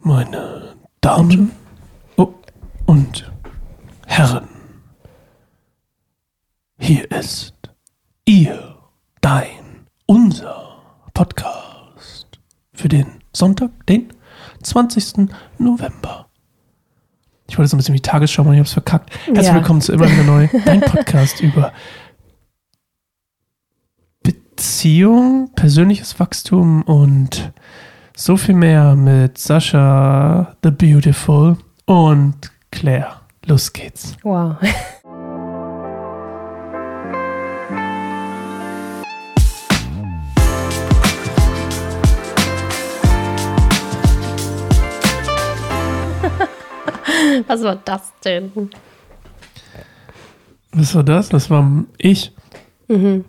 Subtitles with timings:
[0.00, 1.52] Meine Damen
[2.86, 3.30] und
[4.06, 4.48] Herren,
[6.78, 7.54] hier ist
[8.24, 8.76] Ihr,
[9.20, 10.78] dein, unser
[11.14, 12.40] Podcast
[12.72, 14.12] für den Sonntag, den
[14.62, 15.28] 20.
[15.58, 16.28] November.
[17.48, 19.10] Ich wollte so ein bisschen wie Tagesschau machen, ich habe es verkackt.
[19.26, 19.54] Herzlich Ja.
[19.54, 21.72] willkommen zu Immer wieder neu, dein Podcast über
[24.22, 27.52] Beziehung, persönliches Wachstum und
[28.20, 32.34] so viel mehr mit Sascha the Beautiful und
[32.70, 33.22] Claire.
[33.46, 34.14] Los geht's.
[34.22, 34.56] Wow.
[47.46, 48.52] Was war das denn?
[50.72, 51.30] Was war das?
[51.30, 52.32] Das war ich.
[52.86, 53.24] Mhm.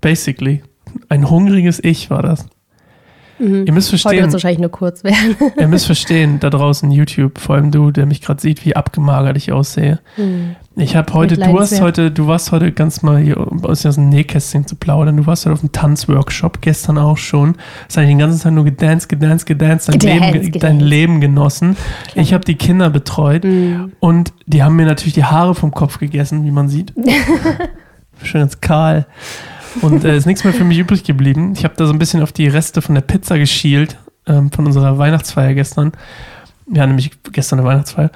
[0.00, 0.62] Basically.
[1.08, 2.46] Ein hungriges Ich war das.
[3.42, 3.66] Ihr müsst Mhm.
[3.66, 5.36] Heute wird verstehen, wahrscheinlich nur kurz werden.
[5.58, 9.36] ihr müsst verstehen, da draußen YouTube, vor allem du, der mich gerade sieht, wie abgemagert
[9.36, 9.98] ich aussehe.
[10.76, 14.08] Ich habe heute, du hast heute, du warst heute ganz mal hier, um aus dem
[14.08, 17.56] Nähkästchen zu plaudern, du warst heute auf dem Tanzworkshop, gestern auch schon.
[17.88, 20.88] Hast eigentlich den ganzen Tag nur gedanced, gedanced, gedanced, dein, Gedanced, Leben, ge- dein gedanced.
[20.88, 21.76] Leben genossen.
[22.14, 23.92] Ich habe die Kinder betreut Mhm.
[24.00, 26.92] und die haben mir natürlich die Haare vom Kopf gegessen, wie man sieht.
[28.22, 29.06] Schön ganz kahl.
[29.80, 31.52] Und äh, ist nichts mehr für mich übrig geblieben.
[31.56, 34.66] Ich habe da so ein bisschen auf die Reste von der Pizza geschielt, ähm, von
[34.66, 35.92] unserer Weihnachtsfeier gestern.
[36.66, 38.10] Wir hatten nämlich gestern eine Weihnachtsfeier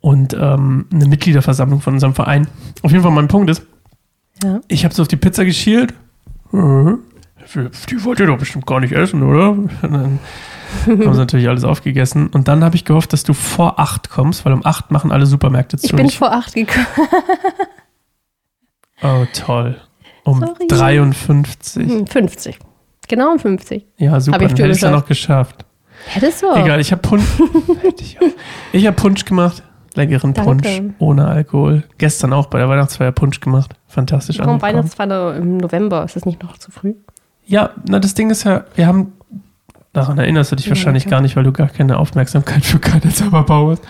[0.00, 2.46] und ähm, eine Mitgliederversammlung von unserem Verein.
[2.82, 3.62] Auf jeden Fall, mein Punkt ist,
[4.42, 4.60] Ja.
[4.68, 5.92] ich habe so auf die Pizza geschielt.
[6.52, 6.92] Äh,
[7.88, 9.50] Die wollt ihr doch bestimmt gar nicht essen, oder?
[9.52, 10.18] Und dann
[10.88, 12.28] haben sie natürlich alles aufgegessen.
[12.28, 15.26] Und dann habe ich gehofft, dass du vor acht kommst, weil um acht machen alle
[15.26, 15.86] Supermärkte zu.
[15.86, 16.86] Ich bin vor acht gekommen.
[19.02, 19.76] oh, toll.
[20.24, 20.66] Um Sorry.
[20.68, 21.88] 53.
[21.88, 22.58] Hm, 50.
[23.08, 23.86] Genau um 50.
[23.96, 24.36] Ja, super.
[24.36, 25.64] Hab ich Dann hätte ich es ja noch geschafft.
[26.06, 26.46] Hättest du?
[26.54, 27.24] Egal, ich habe Punsch.
[27.92, 28.18] Ich
[28.82, 28.86] auch.
[28.86, 29.62] habe Punsch gemacht.
[29.94, 30.50] Leckeren Danke.
[30.62, 31.82] Punsch ohne Alkohol.
[31.98, 33.72] Gestern auch bei der Weihnachtsfeier Punsch gemacht.
[33.88, 34.62] Fantastisch Warum.
[34.62, 36.04] Weihnachtsfeier im November?
[36.04, 36.94] Ist das nicht noch zu früh?
[37.46, 39.12] Ja, na das Ding ist ja, wir haben,
[39.92, 43.12] daran erinnerst du dich Ja, wahrscheinlich gar nicht, weil du gar keine Aufmerksamkeit für keine
[43.12, 43.82] Zauberbau hast.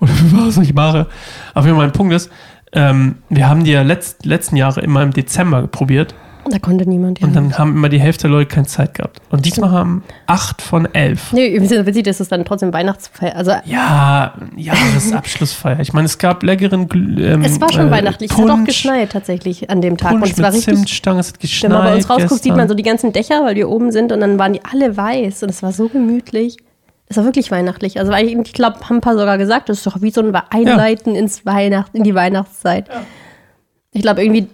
[0.00, 1.08] Oder für was ich mache.
[1.54, 2.30] Aber jeden Fall mein Punkt ist,
[2.72, 6.14] ähm, wir haben die ja letzt, letzten Jahre immer im Dezember probiert
[6.48, 7.20] Da konnte niemand.
[7.20, 7.26] Ja.
[7.26, 9.20] und dann haben immer die Hälfte der Leute keine Zeit gehabt.
[9.30, 11.32] Und diesmal haben acht von elf.
[11.32, 13.36] Nee, witzig, dass es dann trotzdem Weihnachtsfeier.
[13.36, 15.80] Also Ja, Jahresabschlussfeier.
[15.80, 18.30] Ich meine, es gab leckeren ähm, es war schon äh, weihnachtlich.
[18.30, 20.12] Es hat auch Punsch, geschneit tatsächlich an dem Tag.
[20.12, 20.74] Punsch und es war richtig.
[20.74, 22.56] Zimtstange, es hat geschneit Wenn man bei uns rausguckt, sieht gestern.
[22.56, 25.42] man so die ganzen Dächer, weil wir oben sind und dann waren die alle weiß
[25.42, 26.56] und es war so gemütlich.
[27.10, 27.98] Es war wirklich weihnachtlich.
[27.98, 30.32] Also ich, ich glaube, haben ein paar sogar gesagt, das ist doch wie so ein
[30.50, 32.88] Einleiten ins Weihnacht, in die Weihnachtszeit.
[33.90, 34.46] Ich glaube irgendwie,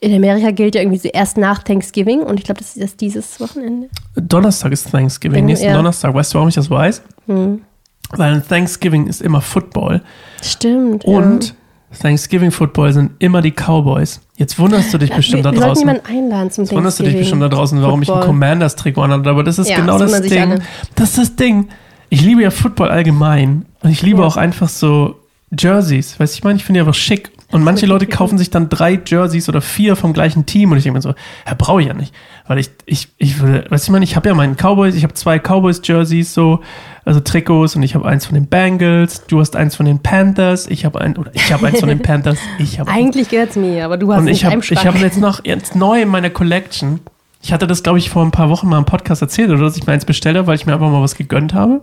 [0.00, 3.00] in Amerika gilt ja irgendwie so erst nach Thanksgiving und ich glaube, das ist erst
[3.00, 3.88] dieses Wochenende.
[4.14, 5.44] Donnerstag ist Thanksgiving, Ja.
[5.46, 6.14] nächsten Donnerstag.
[6.14, 7.02] Weißt du, warum ich das weiß?
[7.26, 7.62] Hm.
[8.10, 10.00] Weil an Thanksgiving ist immer Football
[10.40, 11.04] Stimmt.
[11.04, 11.56] und
[12.00, 14.20] Thanksgiving Football sind immer die Cowboys.
[14.36, 15.16] Jetzt wunderst du dich ja.
[15.16, 16.06] bestimmt wir, da wir sollten draußen.
[16.16, 18.26] einladen zum Jetzt wunderst du dich bestimmt da draußen, warum ich ein Football.
[18.28, 19.30] Commanders-Trikot anhabe.
[19.30, 20.40] Aber das ist Ja, genau das Ding.
[20.40, 20.60] alle.
[20.94, 21.68] Das ist das Ding.
[22.10, 23.66] Ich liebe ja Football allgemein.
[23.82, 24.26] Und ich liebe Ja.
[24.26, 25.16] auch einfach so
[25.56, 26.18] Jerseys.
[26.18, 27.30] Weißt du, ich meine, ich finde die einfach schick.
[27.50, 30.70] Und manche Leute kaufen sich dann drei Jerseys oder vier vom gleichen Team.
[30.72, 31.14] Und ich denke mir so,
[31.46, 32.14] ja, brauche ich ja nicht.
[32.46, 35.02] Weil ich, ich, ich würde, weißt du, ich meine, ich habe ja meinen Cowboys, ich
[35.04, 36.60] habe zwei Cowboys-Jerseys so,
[37.04, 40.66] also Trikots und ich habe eins von den Bengals, du hast eins von den Panthers,
[40.66, 43.56] ich habe ein, oder ich habe eins von den Panthers, ich habe Eigentlich gehört es
[43.56, 47.00] mir, aber du hast und ich habe ich jetzt noch jetzt neu in meiner Collection.
[47.42, 49.76] Ich hatte das, glaube ich, vor ein paar Wochen mal im Podcast erzählt, oder dass
[49.76, 51.80] ich mir eins bestelle, habe, weil ich mir einfach mal was gegönnt habe.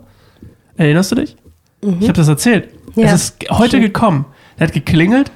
[0.76, 1.36] Erinnerst du dich?
[1.80, 2.68] Ich habe das erzählt.
[2.94, 3.02] Mhm.
[3.02, 3.84] Ja, es ist heute stimmt.
[3.84, 4.26] gekommen.
[4.56, 5.30] Er hat geklingelt,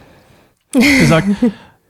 [0.72, 1.28] gesagt,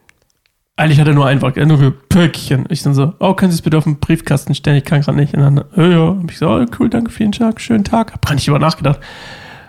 [0.76, 2.64] eigentlich hat er nur ein Wort, er hat nur Pöckchen.
[2.70, 4.78] Ich dann so, oh, können Sie es bitte auf den Briefkasten stellen?
[4.78, 5.34] Ich kann gerade nicht.
[5.34, 6.16] Und dann, ja, ja.
[6.20, 8.12] Hab ich so, oh, cool, danke, vielen Tag, schönen Tag.
[8.12, 8.98] Hab gar nicht über nachgedacht.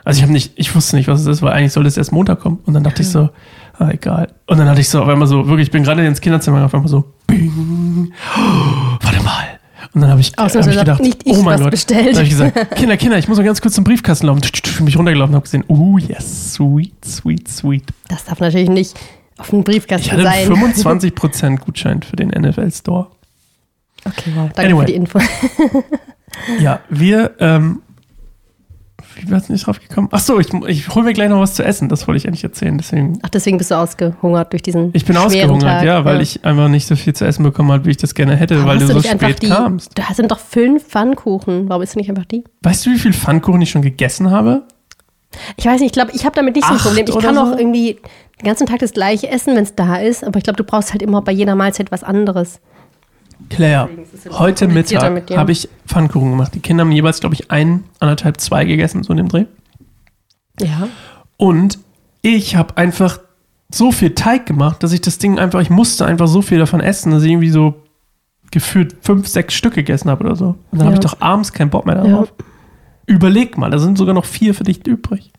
[0.04, 2.12] Also ich habe nicht, ich wusste nicht, was es ist, weil eigentlich sollte es erst
[2.12, 2.60] Montag kommen.
[2.66, 3.30] Und dann dachte ich so,
[3.78, 4.30] ah, egal.
[4.48, 6.74] Und dann hatte ich so auf einmal so, wirklich, ich bin gerade ins Kinderzimmer auf
[6.74, 8.91] einmal so, bing, oh.
[9.94, 11.72] Und dann habe ich, hab ich gedacht, nicht ich oh mein Gott.
[11.72, 12.08] bestellt.
[12.08, 14.42] Dann habe ich gesagt, Kinder, Kinder, ich muss mal ganz kurz zum Briefkasten laufen.
[14.78, 17.84] Bin mich runtergelaufen und habe gesehen, oh yes, sweet, sweet, sweet.
[18.08, 18.98] Das darf natürlich nicht
[19.38, 20.52] auf dem Briefkasten Ich hatte sein.
[20.54, 23.08] einen 25% Gutschein für den NFL Store.
[24.06, 24.50] Okay, wow.
[24.56, 24.80] Danke Anyway.
[24.80, 25.20] für die Info.
[26.62, 27.82] Ja, wir, ähm,
[29.22, 30.10] wie wir nicht drauf gekommen?
[30.12, 31.90] Ach so, ich, ich hole mir gleich noch was zu essen.
[31.90, 32.78] Das wollte ich eigentlich erzählen.
[32.78, 35.84] Deswegen, Ach, deswegen bist du ausgehungert durch diesen ich bin ausgehungert, Tag.
[35.86, 38.36] ja, weil ich einfach nicht so viel zu essen bekommen habe, wie ich das gerne
[38.36, 39.92] hätte, Warum weil hast du so spät die, kamst.
[39.96, 41.70] Da sind doch fünf Pfannkuchen.
[41.70, 42.44] Warum isst du nicht einfach die?
[42.62, 44.64] Weißt du, wie viel Pfannkuchen ich schon gegessen habe?
[45.56, 47.06] Ich weiß nicht, ich glaube, ich habe damit nicht so ein Acht Problem.
[47.08, 47.58] Ich kann auch so?
[47.58, 48.00] irgendwie
[48.42, 50.92] den ganzen Tag das gleiche essen, wenn es da ist, aber ich glaube, du brauchst
[50.92, 52.60] halt immer bei jeder Mahlzeit was anderes.
[53.50, 53.90] Claire,
[54.32, 56.54] heute Mittag habe ich Pfannkuchen gemacht.
[56.56, 59.46] Die Kinder haben jeweils, glaube ich, ein, anderthalb, zwei gegessen, so in dem Dreh.
[60.60, 60.88] Ja.
[61.38, 61.80] Und
[62.22, 63.20] ich habe einfach
[63.74, 66.82] so viel Teig gemacht, dass ich das Ding einfach, ich musste einfach so viel davon
[66.82, 67.76] essen, dass ich irgendwie so
[68.52, 70.46] gefühlt fünf, sechs Stück gegessen habe oder so.
[70.72, 71.00] Und dann habe Ja.
[71.00, 72.34] ich doch abends keinen Bock mehr darauf.
[73.06, 75.32] Überleg mal, da sind sogar noch vier für dich übrig.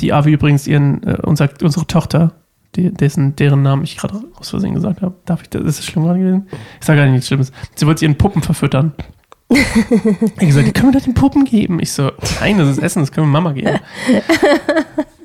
[0.00, 2.32] Die Avi übrigens ihren, äh, unser, unsere Tochter,
[2.76, 5.14] dessen, deren Namen ich gerade aus Versehen gesagt habe.
[5.24, 5.62] Darf ich das?
[5.62, 6.46] Ist das schlimm gerade gewesen?
[6.80, 7.52] Ich sage gar nichts Schlimmes.
[7.74, 8.92] Sie wollte ihren Puppen verfüttern.
[9.50, 11.78] ich gesagt, die können wir doch den Puppen geben.
[11.80, 12.10] Ich so,
[12.40, 13.78] nein, das ist Essen, das können wir Mama geben.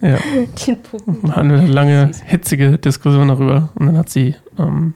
[0.02, 0.18] ja.
[0.68, 1.24] Den Puppen.
[1.24, 3.70] Wir hatten eine lange, hitzige Diskussion darüber.
[3.76, 4.94] Und dann hat sie ähm,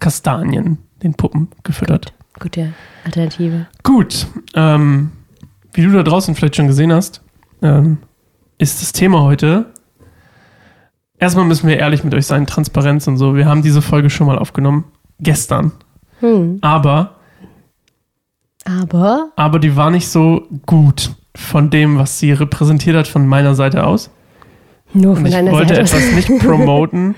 [0.00, 2.14] Kastanien den Puppen gefüttert.
[2.40, 2.72] Gute
[3.04, 3.66] Alternative.
[3.82, 5.10] Gut, ähm,
[5.74, 7.22] wie du da draußen vielleicht schon gesehen hast,
[7.60, 7.98] ähm,
[8.58, 9.66] ist das Thema heute.
[11.22, 13.36] Erstmal müssen wir ehrlich mit euch sein, Transparenz und so.
[13.36, 14.86] Wir haben diese Folge schon mal aufgenommen,
[15.20, 15.70] gestern.
[16.18, 16.58] Hm.
[16.62, 17.12] Aber,
[18.64, 23.54] Aber aber die war nicht so gut von dem, was sie repräsentiert hat von meiner
[23.54, 24.10] Seite aus.
[24.94, 25.96] nur Und von ich deiner wollte Seite.
[25.96, 27.14] etwas nicht promoten.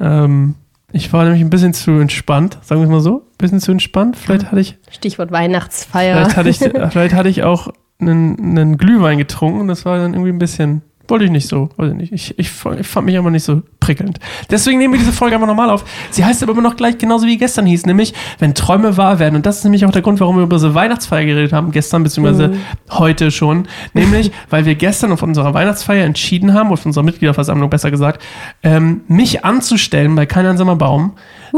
[0.00, 0.56] ähm,
[0.90, 3.18] ich war nämlich ein bisschen zu entspannt, sagen wir es mal so.
[3.20, 4.16] Ein bisschen zu entspannt.
[4.16, 6.16] Vielleicht hatte ich, Stichwort Weihnachtsfeier.
[6.16, 6.58] vielleicht hatte ich,
[6.90, 7.68] vielleicht hatte ich auch
[8.00, 11.68] einen, einen Glühwein getrunken und das war dann irgendwie ein bisschen, wollte ich nicht so,
[11.76, 12.12] weiß ich nicht.
[12.12, 14.18] Ich, ich, ich fand mich aber nicht so prickelnd.
[14.50, 15.84] Deswegen nehmen wir diese Folge einfach nochmal auf.
[16.10, 19.36] Sie heißt aber immer noch gleich genauso wie gestern hieß, nämlich, wenn Träume wahr werden.
[19.36, 22.02] Und das ist nämlich auch der Grund, warum wir über diese Weihnachtsfeier geredet haben, gestern
[22.02, 22.56] beziehungsweise Mhm.
[22.90, 23.66] heute schon.
[23.94, 28.22] Nämlich, weil wir gestern auf unserer Weihnachtsfeier entschieden haben, auf unserer Mitgliederversammlung besser gesagt,
[28.62, 31.12] ähm, mich anzustellen bei Kein einsamer Baum.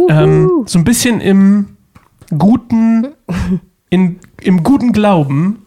[0.09, 1.77] Ähm, so ein bisschen im
[2.39, 3.09] guten,
[3.91, 5.67] in, im guten Glauben,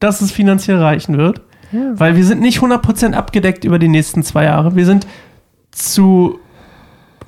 [0.00, 1.42] dass es finanziell reichen wird.
[1.72, 1.92] Ja.
[1.94, 4.74] Weil wir sind nicht 100% abgedeckt über die nächsten zwei Jahre.
[4.76, 5.06] Wir sind
[5.70, 6.38] zu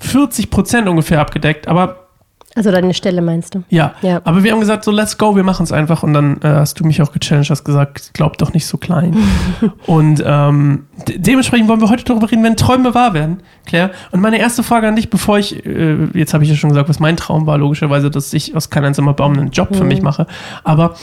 [0.02, 2.08] 40% ungefähr abgedeckt, aber
[2.56, 3.62] Also deine Stelle meinst du?
[3.68, 3.94] ja.
[4.02, 4.20] Ja.
[4.24, 6.02] Aber wir haben gesagt, so let's go, wir machen es einfach.
[6.02, 9.16] Und dann äh, hast du mich auch gechallenged, hast gesagt, glaub doch nicht so klein.
[9.86, 13.92] und ähm, de dementsprechend wollen wir heute darüber reden, wenn Träume wahr werden, Claire.
[14.10, 16.88] Und meine erste Frage an dich, bevor ich, äh, jetzt habe ich ja schon gesagt,
[16.88, 19.88] was mein Traum war, logischerweise, dass ich aus kein einsamer Baum einen Job für Mhm.
[19.88, 20.26] mich mache.
[20.64, 20.94] Aber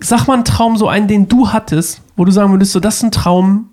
[0.00, 2.96] sag mal einen Traum, so einen, den du hattest, wo du sagen würdest, so das
[2.96, 3.70] ist ein Traum,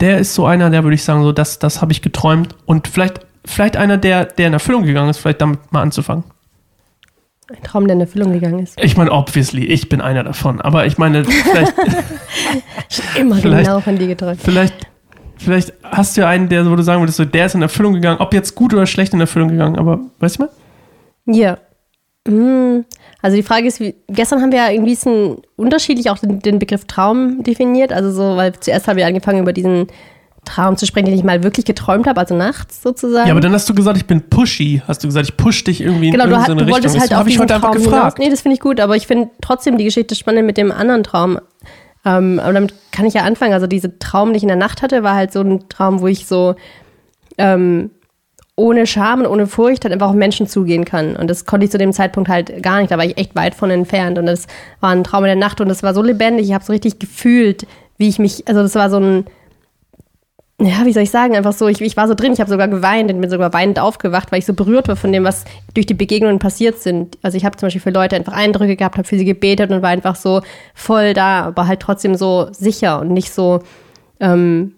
[0.00, 2.54] der ist so einer, der würde ich sagen, so das, das habe ich geträumt.
[2.66, 6.22] Und vielleicht, vielleicht einer, der, der in Erfüllung gegangen ist, vielleicht damit mal anzufangen.
[7.50, 8.78] Ein Traum, der in Erfüllung gegangen ist.
[8.80, 10.60] Ich meine, obviously, ich bin einer davon.
[10.60, 11.72] Aber ich meine, vielleicht,
[13.18, 14.40] Immer Vielleicht- genau von dir geträumt.
[14.42, 14.74] vielleicht,
[15.38, 17.94] vielleicht hast du ja einen, der, wo du sagen würdest, so, der ist in Erfüllung
[17.94, 18.20] gegangen.
[18.20, 20.50] Ob jetzt gut oder schlecht in Erfüllung gegangen, aber weißt du mal?
[21.26, 21.58] Ja.
[22.26, 22.84] Hm.
[23.20, 26.58] Also die Frage ist, wie, gestern haben wir ja irgendwie ein, unterschiedlich auch den, den
[26.58, 27.92] Begriff Traum definiert.
[27.92, 29.88] Also so, weil zuerst haben wir angefangen über diesen
[30.44, 33.26] Traum zu sprechen, den ich mal wirklich geträumt habe, also nachts sozusagen.
[33.26, 34.82] Ja, aber dann hast du gesagt, ich bin pushy.
[34.86, 36.74] Hast du gesagt, ich push dich irgendwie Genau, in du, irgendeine hat, du Richtung.
[36.74, 38.16] wolltest Das halt auf habe ich diesen heute einfach Traum gefragt.
[38.16, 38.26] hinaus.
[38.26, 41.02] Nee, das finde ich gut, aber ich finde trotzdem die Geschichte spannend mit dem anderen
[41.02, 41.38] Traum.
[42.04, 43.52] Ähm, aber damit kann ich ja anfangen.
[43.52, 46.06] Also dieser Traum, den ich in der Nacht hatte, war halt so ein Traum, wo
[46.06, 46.54] ich so
[47.36, 47.90] ähm,
[48.58, 51.16] ohne Scham und ohne Furcht halt einfach auf Menschen zugehen kann.
[51.16, 52.90] Und das konnte ich zu dem Zeitpunkt halt gar nicht.
[52.90, 54.18] Da war ich echt weit von entfernt.
[54.18, 54.46] Und das
[54.80, 56.46] war ein Traum in der Nacht und das war so lebendig.
[56.46, 57.66] Ich habe so richtig gefühlt,
[57.96, 59.24] wie ich mich, also das war so ein,
[60.60, 62.66] ja, wie soll ich sagen, einfach so, ich, ich war so drin, ich habe sogar
[62.66, 65.86] geweint und bin sogar weinend aufgewacht, weil ich so berührt war von dem, was durch
[65.86, 67.16] die Begegnungen passiert sind.
[67.22, 69.82] Also ich habe zum Beispiel für Leute einfach Eindrücke gehabt, habe für sie gebetet und
[69.82, 70.42] war einfach so
[70.74, 73.60] voll da, aber halt trotzdem so sicher und nicht so,
[74.18, 74.74] ähm,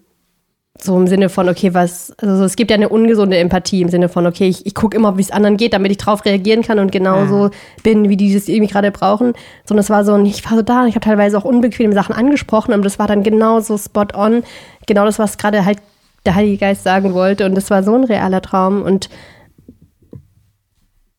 [0.79, 3.89] so im Sinne von, okay, was, also so, es gibt ja eine ungesunde Empathie im
[3.89, 6.63] Sinne von, okay, ich, ich gucke immer, wie es anderen geht, damit ich drauf reagieren
[6.63, 7.49] kann und genauso
[7.83, 9.33] bin, wie die das irgendwie gerade brauchen.
[9.65, 11.93] Sondern es war so, ein- ich war so da und ich habe teilweise auch unbequeme
[11.93, 14.43] Sachen angesprochen und das war dann genauso spot on,
[14.87, 15.79] genau das, was gerade halt
[16.25, 19.09] der Heilige Geist sagen wollte und das war so ein realer Traum und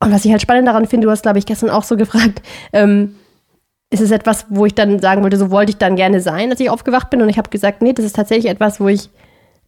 [0.01, 2.43] und was ich halt spannend daran finde, du hast, glaube ich, gestern auch so gefragt,
[2.73, 3.15] ähm,
[3.91, 6.59] ist es etwas, wo ich dann sagen wollte, so wollte ich dann gerne sein, als
[6.59, 7.23] ich aufgewacht bin.
[7.23, 9.11] Und ich habe gesagt, nee, das ist tatsächlich etwas, wo ich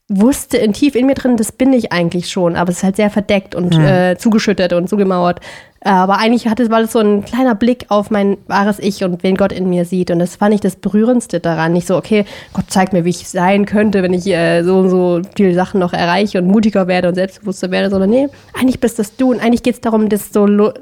[0.08, 2.96] wusste in tief in mir drin, das bin ich eigentlich schon, aber es ist halt
[2.96, 5.40] sehr verdeckt und äh, zugeschüttet und zugemauert.
[5.86, 9.36] Aber eigentlich hatte, war das so ein kleiner Blick auf mein wahres Ich und wen
[9.36, 10.10] Gott in mir sieht.
[10.10, 11.74] Und das fand ich das Berührendste daran.
[11.74, 12.24] Nicht so, okay,
[12.54, 15.80] Gott zeigt mir, wie ich sein könnte, wenn ich äh, so und so viele Sachen
[15.80, 19.30] noch erreiche und mutiger werde und selbstbewusster werde, sondern nee, eigentlich bist das du.
[19.30, 20.72] Und eigentlich geht es darum, das so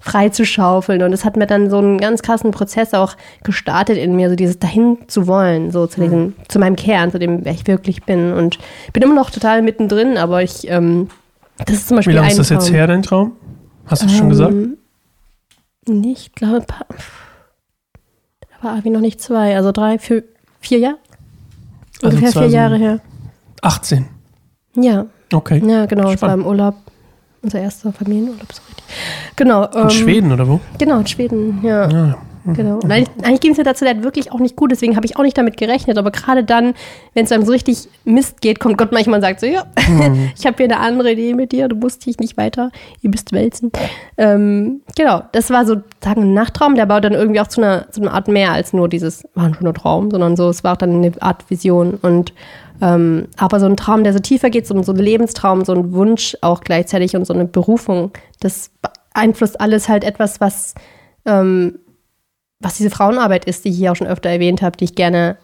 [0.00, 1.02] frei zu schaufeln.
[1.02, 4.36] Und es hat mir dann so einen ganz krassen Prozess auch gestartet in mir, so
[4.36, 8.04] dieses dahin zu wollen, so zu diesem, zu meinem Kern, zu dem, wer ich wirklich
[8.04, 8.32] bin.
[8.32, 11.08] Und ich bin immer noch total mittendrin, aber ich, ähm,
[11.66, 13.32] das ist zum Wie Beispiel lange ein ist das jetzt her, dein Traum?
[13.86, 14.52] Hast du schon gesagt?
[14.52, 14.78] Ähm,
[15.88, 16.86] Nee, ich glaube, ein paar-
[18.40, 20.22] da war Avi noch nicht zwei, also drei, vier,
[20.60, 20.98] vier Jahre?
[22.02, 23.00] Also Ungefähr vier 2000 Jahre her.
[23.62, 24.06] 18.
[24.76, 25.60] Ja, Okay.
[25.66, 26.44] ja, genau, es war Spannend.
[26.44, 26.74] im Urlaub.
[27.42, 28.84] unser erster Familienurlaub, so richtig.
[29.34, 29.64] Genau.
[29.66, 30.60] In Schweden oder wo?
[30.78, 31.88] Genau, in Schweden, ja.
[31.90, 32.18] Ja.
[32.44, 32.76] Genau.
[32.76, 35.16] Und eigentlich, eigentlich ging es mir dazu Zeit wirklich auch nicht gut, deswegen habe ich
[35.16, 35.98] auch nicht damit gerechnet.
[35.98, 36.74] Aber gerade dann,
[37.14, 39.66] wenn es einem so richtig Mist geht, kommt Gott manchmal und sagt so, ja,
[40.36, 42.70] ich habe hier eine andere Idee mit dir, du musst dich nicht weiter,
[43.00, 43.70] ihr müsst wälzen.
[44.16, 47.90] Ähm, genau, das war so sagen ein Nachttraum, der baut dann irgendwie auch zu einer,
[47.90, 50.74] zu einer Art mehr als nur dieses, war ein schöner Traum, sondern so, es war
[50.74, 52.32] auch dann eine Art Vision und
[52.80, 55.92] ähm, aber so ein Traum, der so tiefer geht, so, so ein Lebenstraum, so ein
[55.92, 58.72] Wunsch auch gleichzeitig und so eine Berufung, das
[59.12, 60.74] beeinflusst alles halt etwas, was
[61.24, 61.78] ähm,
[62.62, 65.36] was diese Frauenarbeit ist, die ich hier auch schon öfter erwähnt habe, die ich gerne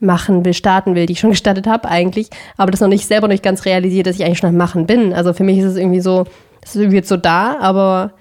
[0.00, 3.28] machen will, starten will, die ich schon gestartet habe eigentlich, aber das noch nicht selber
[3.28, 5.12] noch nicht ganz realisiert, dass ich eigentlich schon am Machen bin.
[5.12, 6.24] Also für mich ist es irgendwie so,
[6.62, 8.12] es ist irgendwie jetzt so da, aber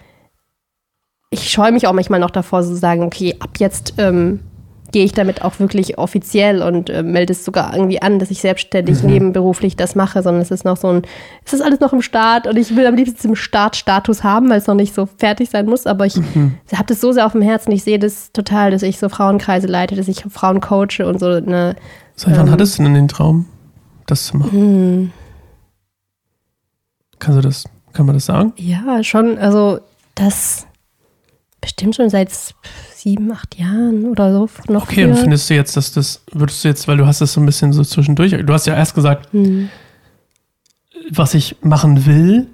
[1.30, 4.42] ich scheue mich auch manchmal noch davor, so zu sagen, okay, ab jetzt ähm,
[4.94, 8.40] gehe ich damit auch wirklich offiziell und äh, melde es sogar irgendwie an, dass ich
[8.40, 9.10] selbstständig mhm.
[9.10, 11.02] nebenberuflich das mache, sondern es ist noch so ein,
[11.44, 14.60] es ist alles noch im Start und ich will am liebsten im Startstatus haben, weil
[14.60, 16.56] es noch nicht so fertig sein muss, aber ich mhm.
[16.72, 19.68] habe das so sehr auf dem Herzen, ich sehe das total, dass ich so Frauenkreise
[19.68, 21.76] leite, dass ich Frauen coache und so eine.
[22.16, 23.48] Seit wann ähm, hattest du denn den Traum,
[24.06, 25.02] das zu machen?
[25.02, 25.12] Mhm.
[27.18, 28.54] Kannst du das, kann man das sagen?
[28.58, 29.80] Ja, schon, also
[30.14, 30.68] das
[31.64, 32.30] bestimmt schon seit
[32.94, 34.50] sieben, acht Jahren oder so.
[34.68, 35.10] Noch okay, früher.
[35.10, 37.46] und findest du jetzt, dass das, würdest du jetzt, weil du hast das so ein
[37.46, 39.70] bisschen so zwischendurch, du hast ja erst gesagt, hm.
[41.10, 42.48] was ich machen will,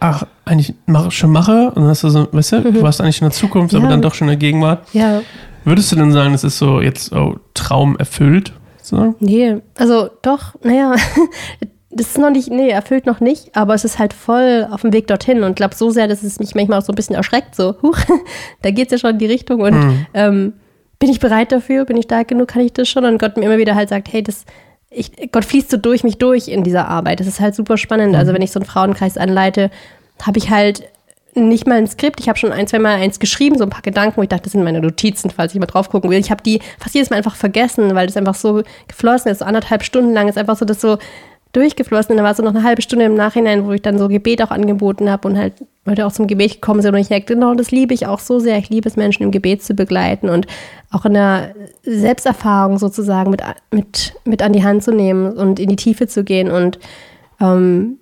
[0.00, 2.74] ach, eigentlich mach, schon mache, und dann hast du so, weißt du, mhm.
[2.74, 3.78] du warst eigentlich in der Zukunft, ja.
[3.78, 4.86] aber dann doch schon in der Gegenwart.
[4.92, 5.22] Ja.
[5.64, 8.52] Würdest du denn sagen, das ist so jetzt oh, Traum erfüllt?
[8.82, 9.14] So?
[9.20, 10.96] Nee, also doch, naja,
[11.94, 14.92] das ist noch nicht, nee, erfüllt noch nicht, aber es ist halt voll auf dem
[14.92, 17.54] Weg dorthin und glaube so sehr, dass es mich manchmal auch so ein bisschen erschreckt,
[17.54, 17.98] so, huch,
[18.62, 20.06] da geht es ja schon in die Richtung und mhm.
[20.14, 20.52] ähm,
[20.98, 23.44] bin ich bereit dafür, bin ich stark genug, kann ich das schon und Gott mir
[23.44, 24.44] immer wieder halt sagt, hey, das,
[24.90, 28.12] ich, Gott fließt so durch mich durch in dieser Arbeit, das ist halt super spannend,
[28.12, 28.18] mhm.
[28.18, 29.70] also wenn ich so einen Frauenkreis anleite,
[30.22, 30.84] habe ich halt
[31.34, 32.20] nicht mal ein Skript.
[32.20, 34.44] Ich habe schon ein, zwei Mal eins geschrieben, so ein paar Gedanken, wo ich dachte,
[34.44, 36.18] das sind meine Notizen, falls ich mal drauf gucken will.
[36.18, 39.44] Ich habe die fast jedes Mal einfach vergessen, weil das einfach so geflossen ist, so
[39.44, 40.98] anderthalb Stunden lang ist einfach so, dass so
[41.52, 42.12] durchgeflossen.
[42.12, 44.42] Und da war so noch eine halbe Stunde im Nachhinein, wo ich dann so Gebet
[44.42, 45.54] auch angeboten habe und halt
[45.84, 46.94] Leute auch zum Gebet gekommen sind.
[46.94, 48.58] Und ich merkte, genau, das liebe ich auch so sehr.
[48.58, 50.46] Ich liebe es, Menschen im Gebet zu begleiten und
[50.90, 55.68] auch in der Selbsterfahrung sozusagen mit, mit, mit an die Hand zu nehmen und in
[55.68, 56.50] die Tiefe zu gehen.
[56.50, 56.78] Und
[57.40, 57.98] ähm,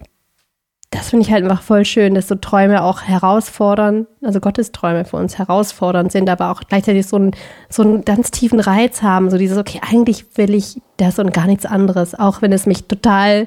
[0.90, 5.04] das finde ich halt einfach voll schön, dass so Träume auch herausfordern, also Gottes Träume
[5.04, 7.30] für uns herausfordernd sind, aber auch gleichzeitig so einen,
[7.68, 9.30] so einen ganz tiefen Reiz haben.
[9.30, 12.88] So dieses, okay, eigentlich will ich das und gar nichts anderes, auch wenn es mich
[12.88, 13.46] total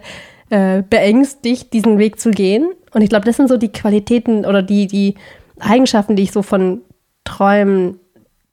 [0.51, 2.69] äh, beängstigt, diesen Weg zu gehen.
[2.93, 5.15] Und ich glaube, das sind so die Qualitäten oder die, die
[5.59, 6.81] Eigenschaften, die ich so von
[7.25, 7.99] Träumen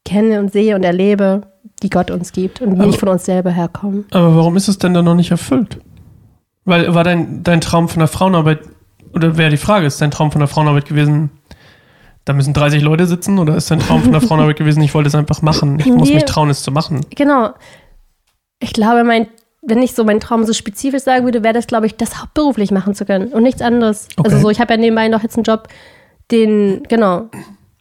[0.04, 1.42] kenne und sehe und erlebe,
[1.84, 4.06] die Gott uns gibt und die nicht von uns selber herkommen.
[4.10, 5.78] Aber warum ist es denn dann noch nicht erfüllt?
[6.64, 8.60] Weil war dein, dein Traum von der Frauenarbeit
[9.12, 11.30] oder wäre die Frage, ist dein Traum von der Frauenarbeit gewesen,
[12.24, 15.08] da müssen 30 Leute sitzen oder ist dein Traum von der Frauenarbeit gewesen, ich wollte
[15.08, 17.00] es einfach machen, ich muss mich trauen, es zu machen?
[17.14, 17.50] Genau.
[18.60, 19.26] Ich glaube, mein,
[19.62, 22.70] wenn ich so meinen Traum so spezifisch sagen würde, wäre das, glaube ich, das hauptberuflich
[22.70, 24.08] machen zu können und nichts anderes.
[24.10, 24.30] Also okay.
[24.30, 25.68] Also so, ich habe ja nebenbei noch jetzt einen Job,
[26.30, 27.30] den, genau,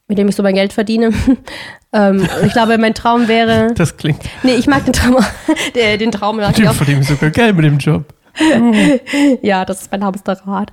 [0.08, 1.10] mit dem ich so mein Geld verdiene.
[1.92, 3.72] ähm, ich glaube, mein Traum wäre.
[3.76, 4.22] Das klingt.
[4.42, 5.16] Nee, ich mag den Traum.
[5.74, 6.74] den, den Traum mag ich auch.
[6.74, 8.04] verdiene sogar Geld mit dem Job.
[9.42, 10.72] ja, das ist mein Hamsterrad.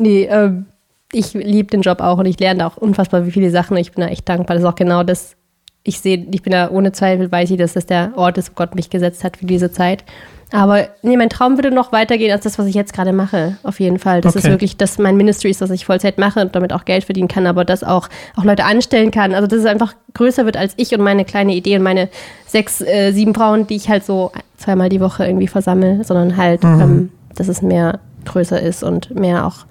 [0.00, 0.66] Nee, ähm,
[1.12, 3.76] ich liebe den Job auch und ich lerne da auch unfassbar viele Sachen.
[3.76, 4.54] Ich bin da echt dankbar.
[4.56, 5.36] Das ist auch genau das.
[5.82, 8.54] Ich sehe, ich bin da ohne Zweifel, weiß ich, dass das der Ort ist, wo
[8.54, 10.04] Gott mich gesetzt hat für diese Zeit.
[10.52, 13.56] Aber nee, mein Traum würde noch weitergehen als das, was ich jetzt gerade mache.
[13.62, 14.20] Auf jeden Fall.
[14.20, 14.46] Das okay.
[14.46, 17.28] ist wirklich, dass mein Ministry ist, dass ich Vollzeit mache und damit auch Geld verdienen
[17.28, 19.34] kann, aber das auch, auch Leute anstellen kann.
[19.34, 22.08] Also, dass es einfach größer wird als ich und meine kleine Idee und meine
[22.46, 26.64] sechs, äh, sieben Frauen, die ich halt so zweimal die Woche irgendwie versammle, sondern halt,
[26.64, 26.80] mhm.
[26.80, 29.66] ähm, dass es mehr größer ist und mehr auch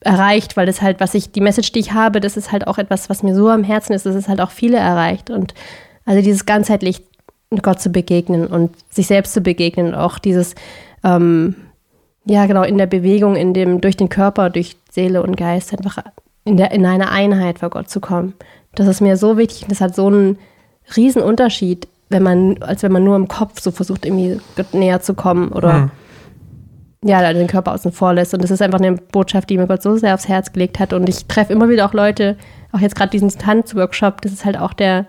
[0.00, 2.78] erreicht, weil das halt, was ich, die Message, die ich habe, das ist halt auch
[2.78, 5.30] etwas, was mir so am Herzen ist, dass es halt auch viele erreicht.
[5.30, 5.54] Und
[6.04, 7.02] also dieses ganzheitlich
[7.62, 10.54] Gott zu begegnen und sich selbst zu begegnen, auch dieses,
[11.02, 11.56] ähm,
[12.24, 15.98] ja genau, in der Bewegung, in dem, durch den Körper, durch Seele und Geist einfach
[16.44, 18.34] in, der, in eine Einheit vor Gott zu kommen.
[18.74, 20.38] Das ist mir so wichtig und das hat so einen
[20.96, 25.00] riesen Unterschied, wenn man, als wenn man nur im Kopf so versucht, irgendwie Gott näher
[25.00, 25.90] zu kommen oder mhm
[27.02, 28.34] ja, den Körper außen vor lässt.
[28.34, 30.92] Und das ist einfach eine Botschaft, die mir Gott so sehr aufs Herz gelegt hat.
[30.92, 32.36] Und ich treffe immer wieder auch Leute,
[32.72, 35.06] auch jetzt gerade diesen Tanzworkshop, das ist halt auch der,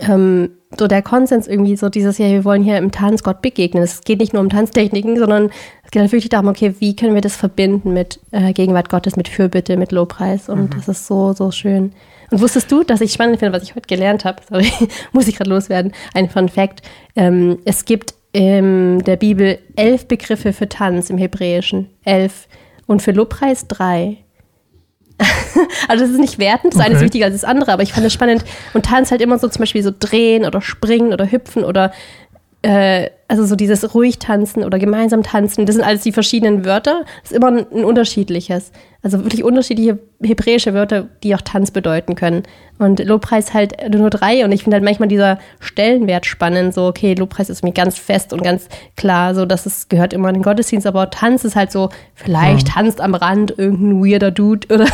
[0.00, 3.82] ähm, so der Konsens irgendwie, so dieses, ja, wir wollen hier im Tanz Gott begegnen.
[3.82, 5.50] Es geht nicht nur um Tanztechniken, sondern
[5.84, 9.16] es geht halt wirklich darum, okay, wie können wir das verbinden mit äh, Gegenwart Gottes,
[9.16, 10.48] mit Fürbitte, mit Lobpreis.
[10.48, 10.70] Und mhm.
[10.70, 11.92] das ist so, so schön.
[12.32, 14.42] Und wusstest du, dass ich spannend finde, was ich heute gelernt habe?
[14.48, 14.70] Sorry,
[15.12, 15.92] muss ich gerade loswerden.
[16.14, 16.82] Ein Fun Fact.
[17.14, 21.88] Ähm, es gibt in der Bibel elf Begriffe für Tanz im Hebräischen.
[22.04, 22.48] Elf.
[22.84, 24.18] Und für Lobpreis drei.
[25.88, 27.04] Also das ist nicht wertend, das eine ist Okay.
[27.06, 28.44] wichtiger als das andere, aber ich fand es spannend.
[28.74, 31.92] Und Tanz halt immer so zum Beispiel so drehen oder springen oder hüpfen oder
[32.66, 37.04] äh, also so dieses ruhig tanzen oder gemeinsam tanzen, das sind alles die verschiedenen Wörter.
[37.22, 38.72] Das ist immer ein, ein unterschiedliches.
[39.02, 42.42] Also wirklich unterschiedliche hebräische Wörter, die auch Tanz bedeuten können.
[42.78, 44.44] Und Lobpreis halt nur drei.
[44.44, 46.74] Und ich finde halt manchmal dieser Stellenwert spannend.
[46.74, 50.28] So, okay, Lobpreis ist mir ganz fest und ganz klar, so dass es gehört immer
[50.28, 54.66] in den Gottesdienst, aber Tanz ist halt so, vielleicht tanzt am Rand irgendein weirder Dude
[54.74, 54.86] oder,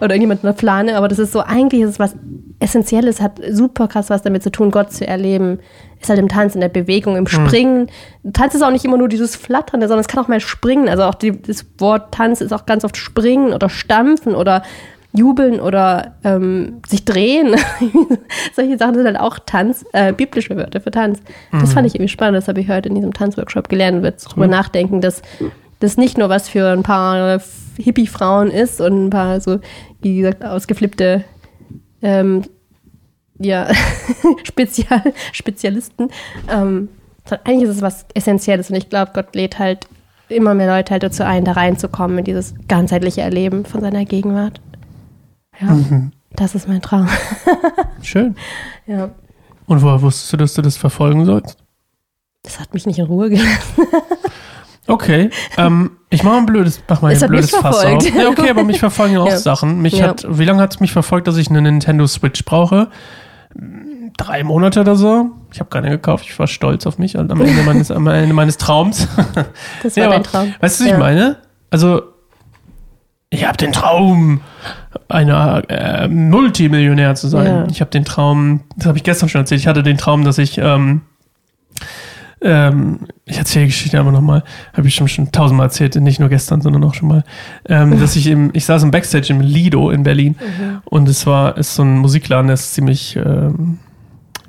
[0.00, 2.14] oder irgendjemand in der Plane, aber das ist so, eigentlich ist es was
[2.60, 5.58] Essentielles, hat super krass was damit zu tun, Gott zu erleben.
[6.04, 7.88] Ist halt im Tanz, in der Bewegung, im Springen.
[8.34, 10.86] Tanz ist auch nicht immer nur dieses Flatternde, sondern es kann auch mal springen.
[10.86, 14.64] Also auch die, das Wort Tanz ist auch ganz oft springen oder stampfen oder
[15.14, 17.56] jubeln oder ähm, sich drehen.
[18.54, 21.22] Solche Sachen sind halt auch Tanz, äh, biblische Wörter für Tanz.
[21.52, 22.36] Das fand ich irgendwie spannend.
[22.36, 24.02] Das habe ich heute in diesem Tanzworkshop gelernt.
[24.02, 25.22] Wird darüber nachdenken, dass
[25.80, 27.40] das nicht nur was für ein paar
[27.78, 29.60] Hippie-Frauen ist und ein paar so,
[30.02, 31.24] wie gesagt, ausgeflippte
[32.02, 32.42] ähm,
[33.38, 33.68] ja,
[34.44, 36.10] Spezial, Spezialisten.
[36.50, 36.88] Ähm,
[37.44, 39.88] eigentlich ist es was Essentielles und ich glaube, Gott lädt halt
[40.28, 44.60] immer mehr Leute halt dazu ein, da reinzukommen in dieses ganzheitliche Erleben von seiner Gegenwart.
[45.60, 45.78] Ja,
[46.32, 47.08] das ist mein Traum.
[48.02, 48.34] Schön.
[48.86, 49.10] ja,
[49.66, 51.58] Und woher wusstest du, dass du das verfolgen sollst?
[52.44, 53.86] das hat mich nicht in Ruhe gelassen.
[54.86, 58.02] Okay, ähm, ich mache ein blödes, mach mal Es ein blödes Fass auf.
[58.14, 59.36] Ja, okay, aber mich verfolgen ja auch Ja.
[59.38, 59.82] Sachen.
[59.82, 60.08] Mich Ja.
[60.08, 62.88] hat, wie lange hat es mich verfolgt, dass ich eine Nintendo Switch brauche?
[64.16, 65.30] Drei Monate oder so.
[65.52, 66.24] Ich habe keine gekauft.
[66.28, 69.08] Ich war stolz auf mich am Ende meines, am Ende meines Traums.
[69.82, 70.54] Das war Ja, dein Traum.
[70.60, 71.36] Weißt du, was ich meine?
[71.70, 72.02] Also,
[73.30, 74.40] ich habe den Traum,
[75.08, 77.66] einer äh, Multimillionär zu sein.
[77.70, 80.38] Ich habe den Traum, das habe ich gestern schon erzählt, ich hatte den Traum, dass
[80.38, 81.02] ich, ähm,
[82.40, 86.28] ähm, ich erzähle die Geschichte aber nochmal, habe ich schon, schon tausendmal erzählt, nicht nur
[86.28, 87.24] gestern, sondern auch schon mal,
[87.68, 90.36] ähm, dass ich im, ich saß im Backstage im Lido in Berlin.
[90.84, 93.78] Und es war, ist so ein Musikladen, der ist ziemlich, ähm,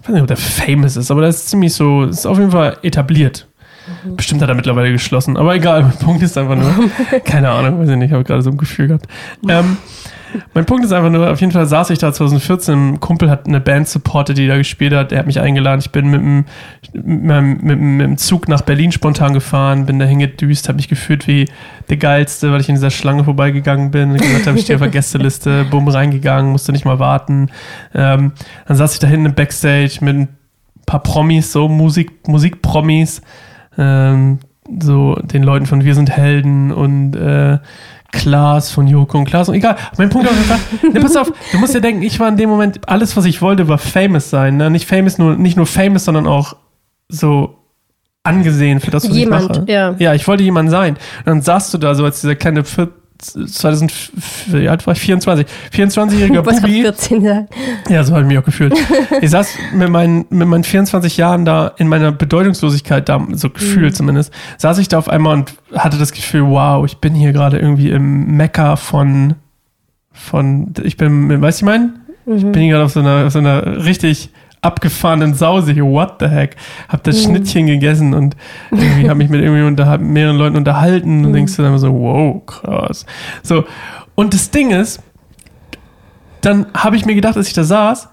[0.01, 2.51] ich weiß nicht, ob der famous ist, aber der ist ziemlich so, ist auf jeden
[2.51, 3.47] Fall etabliert.
[4.15, 6.73] Bestimmt hat er mittlerweile geschlossen, aber egal, mein Punkt ist einfach nur,
[7.23, 9.07] keine Ahnung, weiß ich nicht, ich habe gerade so ein Gefühl gehabt.
[9.47, 9.77] Ähm,
[10.53, 13.47] mein Punkt ist einfach nur, auf jeden Fall saß ich da 2014, ein Kumpel hat
[13.47, 16.45] eine Band supportet, die da gespielt hat, der hat mich eingeladen, ich bin mit dem,
[16.93, 21.27] mit mit, mit dem Zug nach Berlin spontan gefahren, bin dahin gedüst, habe mich gefühlt
[21.27, 21.45] wie
[21.89, 24.91] der Geilste, weil ich in dieser Schlange vorbeigegangen bin, gesagt habe, ich stehe auf der
[24.91, 27.49] Gästeliste, bumm, reingegangen, musste nicht mal warten.
[27.93, 28.33] Ähm,
[28.67, 30.27] dann saß ich da hinten im Backstage mit ein
[30.85, 33.21] paar Promis, so Musik, Musikpromis,
[33.77, 34.39] ähm,
[34.81, 37.59] so den Leuten von Wir sind Helden und äh,
[38.15, 39.75] Klaas von Joko und Klaas und egal.
[39.97, 40.59] Mein Punkt ist einfach,
[40.93, 43.41] ne, pass auf, du musst dir denken, ich war in dem Moment, alles, was ich
[43.41, 44.57] wollte, war famous sein.
[44.57, 44.69] Ne?
[44.69, 46.55] Nicht famous, nur, nicht nur famous, sondern auch
[47.09, 47.57] so
[48.23, 49.71] angesehen für das, was Jemand, ich mache.
[49.71, 49.95] ja.
[49.99, 50.95] Ja, ich wollte jemand sein.
[50.95, 52.63] Und dann saßt du da so als dieser kleine
[53.17, 53.93] 2000,
[54.47, 54.99] wie alt war ich?
[54.99, 55.45] 24.
[55.73, 56.81] 24-jähriger Du warst gerade Bubi.
[56.81, 57.47] 14 Jahre.
[57.89, 58.73] Ja, so habe ich mich auch gefühlt.
[59.21, 63.95] Ich saß mit meinen, mit meinen 24 Jahren da in meiner Bedeutungslosigkeit, da, so gefühlt
[63.95, 67.57] zumindest, saß ich da auf einmal und hatte das Gefühl, wow, ich bin hier gerade
[67.57, 69.35] irgendwie im Mekka von,
[70.11, 71.93] von, ich bin, weißt du, ich meine?
[72.27, 74.31] Ich bin hier gerade auf so einer, auf so einer richtig
[74.65, 76.55] abgefahrenen Sause hier, what the heck?
[76.89, 78.35] Hab das Schnittchen gegessen und
[78.71, 81.93] irgendwie habe mich mit irgendwie unter, mehreren Leuten unterhalten und denkst du dann immer so,
[81.93, 83.05] wow, krass.
[83.43, 83.65] So,
[84.15, 85.01] und das Ding ist,
[86.41, 88.09] dann habe ich mir gedacht, als ich da saß,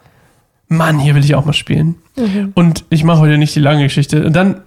[0.69, 1.97] Mann, hier will ich auch mal spielen.
[2.55, 4.25] Und ich mache heute nicht die lange Geschichte.
[4.25, 4.63] Und dann,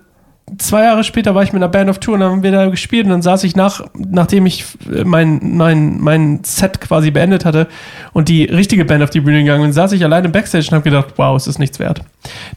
[0.60, 2.68] zwei Jahre später, war ich mit einer Band auf Tour und dann haben wir da
[2.68, 4.66] gespielt und dann saß ich nach, nachdem ich
[5.04, 7.68] mein, mein, mein Set quasi beendet hatte
[8.14, 10.74] und die richtige Band auf die Bühne gegangen bin, saß ich alleine im Backstage und
[10.74, 12.02] habe gedacht, wow, es ist nichts wert.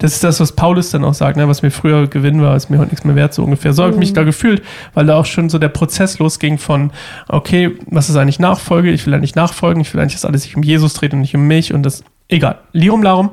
[0.01, 1.49] Das ist das, was Paulus dann auch sagt, ne?
[1.49, 3.73] was mir früher Gewinn war, ist mir heute nichts mehr wert, so ungefähr.
[3.73, 6.91] So habe ich mich da gefühlt, weil da auch schon so der Prozess losging von,
[7.29, 8.91] okay, was ist eigentlich Nachfolge?
[8.91, 11.35] Ich will eigentlich nachfolgen, ich will eigentlich, dass alles sich um Jesus dreht und nicht
[11.35, 12.59] um mich und das, egal.
[12.73, 13.31] Lirum Larum.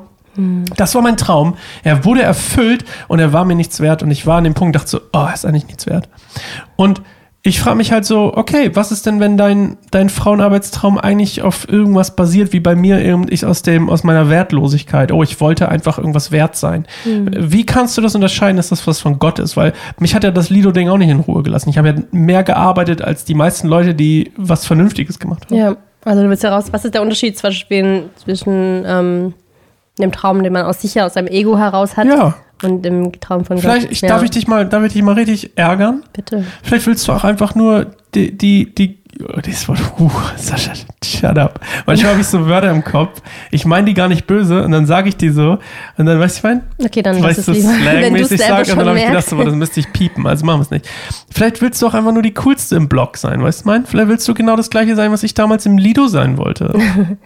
[0.75, 1.55] Das war mein Traum.
[1.83, 4.03] Er wurde erfüllt und er war mir nichts wert.
[4.03, 6.09] Und ich war an dem Punkt, dachte so, oh, ist eigentlich nichts wert.
[6.75, 7.01] Und
[7.47, 11.69] ich frage mich halt so, okay, was ist denn, wenn dein, dein Frauenarbeitstraum eigentlich auf
[11.69, 15.11] irgendwas basiert, wie bei mir eben ich aus dem, aus meiner Wertlosigkeit.
[15.11, 16.87] Oh, ich wollte einfach irgendwas wert sein.
[17.03, 19.55] Wie kannst du das unterscheiden, dass das was von Gott ist?
[19.55, 21.69] Weil mich hat ja das Lido-Ding auch nicht in Ruhe gelassen.
[21.69, 25.55] Ich habe ja mehr gearbeitet als die meisten Leute, die was Vernünftiges gemacht haben.
[25.55, 29.33] Ja, also du willst heraus, was ist der Unterschied zwischen, zwischen ähm,
[29.99, 32.35] dem Traum, den man aus sich aus seinem Ego heraus hat Ja.
[32.63, 33.91] und dem Traum von Vielleicht, Gott?
[33.91, 36.03] ich, ja, darf ich dich mal, darf ich dich mal richtig ärgern?
[36.13, 36.43] Bitte.
[36.63, 41.37] Vielleicht willst du auch einfach nur die, die, die Oh, das Wort, uh, Sascha, shut
[41.37, 41.61] up.
[41.85, 43.21] Manchmal habe ich so Wörter im Kopf.
[43.49, 45.57] Ich meine die gar nicht böse und dann sage ich die so
[45.97, 46.61] und dann, weißt du, ich meine?
[46.83, 49.79] Okay, dann weißt es du slangmäßig sage und dann habe ich gedacht, so, das müsste
[49.79, 50.89] ich piepen, also machen wir es nicht.
[51.31, 53.85] Vielleicht willst du auch einfach nur die coolste im Blog sein, weißt du, mein?
[53.85, 56.73] Vielleicht willst du genau das gleiche sein, was ich damals im Lido sein wollte.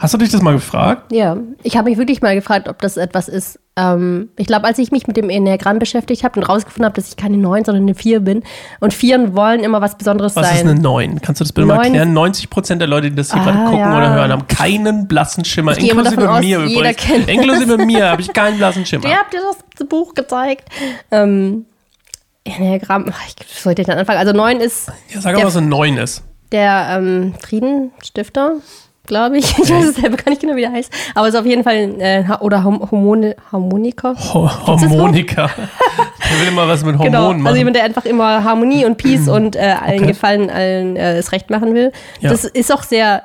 [0.00, 1.10] Hast du dich das mal gefragt?
[1.12, 3.58] Ja, ich habe mich wirklich mal gefragt, ob das etwas ist.
[3.74, 7.08] Ähm, ich glaube, als ich mich mit dem Enneagramm beschäftigt habe und rausgefunden habe, dass
[7.08, 8.44] ich keine 9, sondern eine 4 bin.
[8.78, 10.56] Und Vieren wollen immer was Besonderes Was sein.
[10.56, 11.20] ist eine 9?
[11.20, 12.16] Kannst du das bitte mal Neun erklären?
[12.16, 13.96] 90% der Leute, die das hier Ah, gerade gucken ja.
[13.98, 15.72] oder hören, haben keinen blassen Schimmer.
[15.76, 16.96] Ich Inklusive aus, mir übrigens.
[16.96, 17.28] kennt.
[17.28, 19.04] Inklusive mir habe ich keinen blassen Schimmer.
[19.08, 19.40] Ihr habt dir
[19.76, 20.68] das Buch gezeigt.
[21.10, 21.64] Ähm,
[22.44, 23.12] Enneagramm,
[23.48, 24.18] ich sollte dann anfangen.
[24.20, 26.22] Also 9 ist Ja, sag mal, was eine 9 ist.
[26.52, 28.52] der ähm, Friedenstifter,
[29.08, 29.46] glaube ich.
[29.58, 30.92] Ich weiß es selber gar nicht genau, wie der heißt.
[31.14, 34.14] Aber es ist auf jeden Fall, äh, oder Hormone, Harmoniker.
[34.32, 35.50] Ho Harmoniker.
[36.30, 37.46] Der will immer was mit Hormonen Genau, machen.
[37.46, 40.06] also jemand, der einfach immer Harmonie und Peace und äh, allen Okay.
[40.08, 41.90] Gefallen, allen äh, das Recht machen will.
[42.20, 42.28] Ja.
[42.30, 43.22] Das ist auch sehr,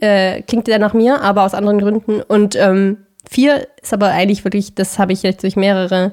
[0.00, 2.20] äh, klingt sehr nach mir, aber aus anderen Gründen.
[2.20, 6.12] Und ähm, vier ist aber eigentlich wirklich, das habe ich jetzt durch mehrere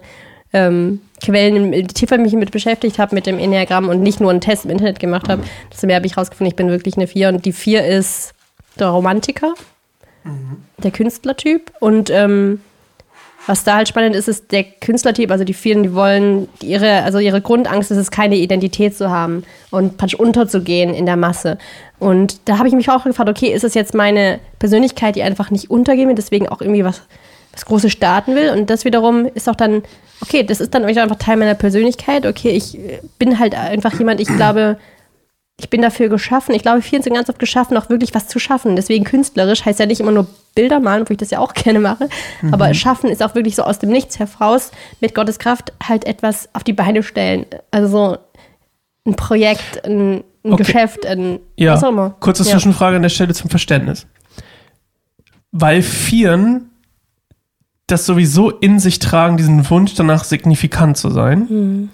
[0.54, 4.40] ähm, Quellen, im- tiefer mich mit beschäftigt habe, mit dem Enneagramm und nicht nur einen
[4.42, 5.44] Test im Internet gemacht habe.
[5.74, 7.28] Desto mehr habe ich rausgefunden, ich bin wirklich eine vier.
[7.30, 8.34] Und die vier ist
[8.80, 9.54] der Romantiker,
[10.78, 11.72] der Künstlertyp.
[11.80, 12.62] Und ähm,
[13.48, 17.20] was da halt spannend ist, ist der Künstlertyp, also die vielen, die wollen ihre, also
[17.20, 21.58] ihre Grundangst ist es, keine Identität zu haben und praktisch unterzugehen in der Masse.
[22.00, 25.52] Und da habe ich mich auch gefragt, okay, ist es jetzt meine Persönlichkeit, die einfach
[25.52, 27.02] nicht untergehen will, deswegen auch irgendwie was,
[27.54, 28.52] was Großes starten will?
[28.52, 29.84] Und das wiederum ist auch dann,
[30.22, 32.26] okay, das ist dann einfach Teil meiner Persönlichkeit.
[32.26, 34.78] Okay, ich äh, bin halt einfach jemand, ich glaube,
[35.60, 36.56] ich bin dafür geschaffen.
[36.56, 38.76] Ich glaube, vielen sind ganz oft geschaffen, auch wirklich was zu schaffen.
[38.76, 41.80] Deswegen künstlerisch heißt ja nicht immer nur Bilder malen, wo ich das ja auch gerne
[41.80, 42.08] mache.
[42.42, 42.54] Mhm.
[42.54, 46.50] Aber schaffen ist auch wirklich so aus dem Nichts heraus mit Gottes Kraft halt etwas
[46.54, 47.46] auf die Beine stellen.
[47.72, 48.18] Also so
[49.06, 50.64] ein Projekt, ein, ein Okay.
[50.64, 52.16] Geschäft, ein Ja, was auch immer.
[52.22, 52.52] kurze ja.
[52.52, 54.08] Zwischenfrage an der Stelle zum Verständnis.
[55.52, 56.70] Weil Vieren
[57.88, 61.90] das sowieso in sich tragen, diesen Wunsch danach signifikant zu sein, Hm.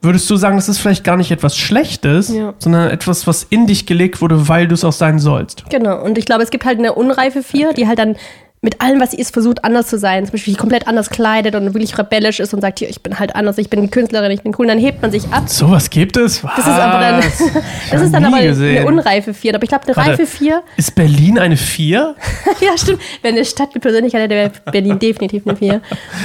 [0.00, 2.54] Würdest du sagen, das ist vielleicht gar nicht etwas Schlechtes, Ja.
[2.58, 5.64] sondern etwas, was in dich gelegt wurde, weil du es auch sein sollst?
[5.70, 6.02] Genau.
[6.02, 8.16] Und ich glaube, es gibt halt eine unreife Vier, die halt dann
[8.60, 10.24] mit allem, was sie ist, versucht, anders zu sein.
[10.26, 13.36] Zum Beispiel komplett anders kleidet und wirklich rebellisch ist und sagt, hier, ich bin halt
[13.36, 14.66] anders, ich bin eine Künstlerin, ich bin cool.
[14.66, 15.48] Und dann hebt man sich ab.
[15.48, 16.42] Sowas gibt es?
[16.42, 16.56] Was?
[16.56, 17.20] Das ist aber dann,
[17.90, 18.78] das ist dann aber gesehen.
[18.78, 19.54] eine unreife Vier.
[19.54, 20.10] Aber ich glaube, eine Warte.
[20.10, 22.16] reife Vier, Ist Berlin eine Vier?
[22.60, 25.80] ja stimmt, wenn eine Stadt mit Persönlichkeit hätte, wäre Berlin definitiv eine Vier.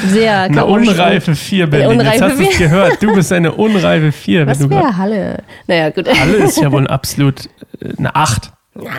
[0.08, 2.00] Sehr Eine unreife Vier, Berlin.
[2.00, 3.04] unreife Jetzt hast du es gehört.
[3.04, 4.48] Du bist eine unreife Vier.
[4.48, 5.44] Was wäre Halle?
[5.68, 6.08] Naja, gut.
[6.08, 7.46] Halle ist ja wohl absolut
[7.80, 8.52] äh, eine Acht.
[8.74, 8.90] Na,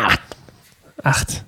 [1.03, 1.45] Acht.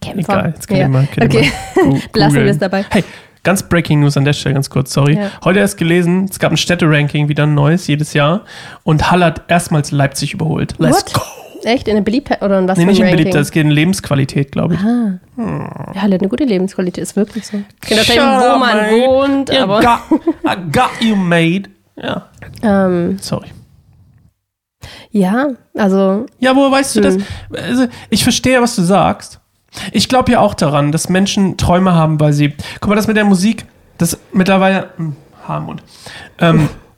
[0.00, 0.38] Kämpfer.
[0.40, 0.84] Egal, jetzt kann ja.
[0.84, 1.52] ich mal, kann okay.
[1.74, 2.84] ich mal Lassen wir es dabei.
[2.90, 3.04] Hey,
[3.42, 5.16] ganz Breaking News an der Stelle, ganz kurz, sorry.
[5.16, 5.30] Ja.
[5.44, 8.44] Heute erst gelesen, es gab ein Städteranking, wieder ein neues, jedes Jahr.
[8.82, 10.74] Und Halle hat erstmals Leipzig überholt.
[10.78, 11.14] Let's What?
[11.14, 11.20] go.
[11.62, 11.88] Echt?
[11.88, 13.18] In der Beliebtheit oder in was Nee, nicht in Ranking?
[13.18, 14.80] Beliebtheit, es geht in Lebensqualität, glaube ich.
[14.80, 15.18] Ja,
[16.00, 17.58] Halle hat eine gute Lebensqualität, ist wirklich so.
[17.86, 18.90] Shut wo man mate.
[18.92, 19.80] wohnt, You aber.
[19.80, 20.00] got,
[20.44, 21.68] I got you, mate.
[22.02, 22.28] Ja,
[22.62, 23.48] Ähm, sorry.
[25.10, 27.14] ja, also Ja, woher weißt du das?
[27.16, 27.24] Hm.
[27.52, 29.39] Also, ich verstehe, was du sagst.
[29.92, 32.54] Ich glaube ja auch daran, dass Menschen Träume haben, weil sie.
[32.80, 33.66] Guck mal, das mit der Musik,
[33.98, 34.90] das mittlerweile.
[34.96, 35.82] Hm, Haarmund.
[36.38, 36.68] Ähm,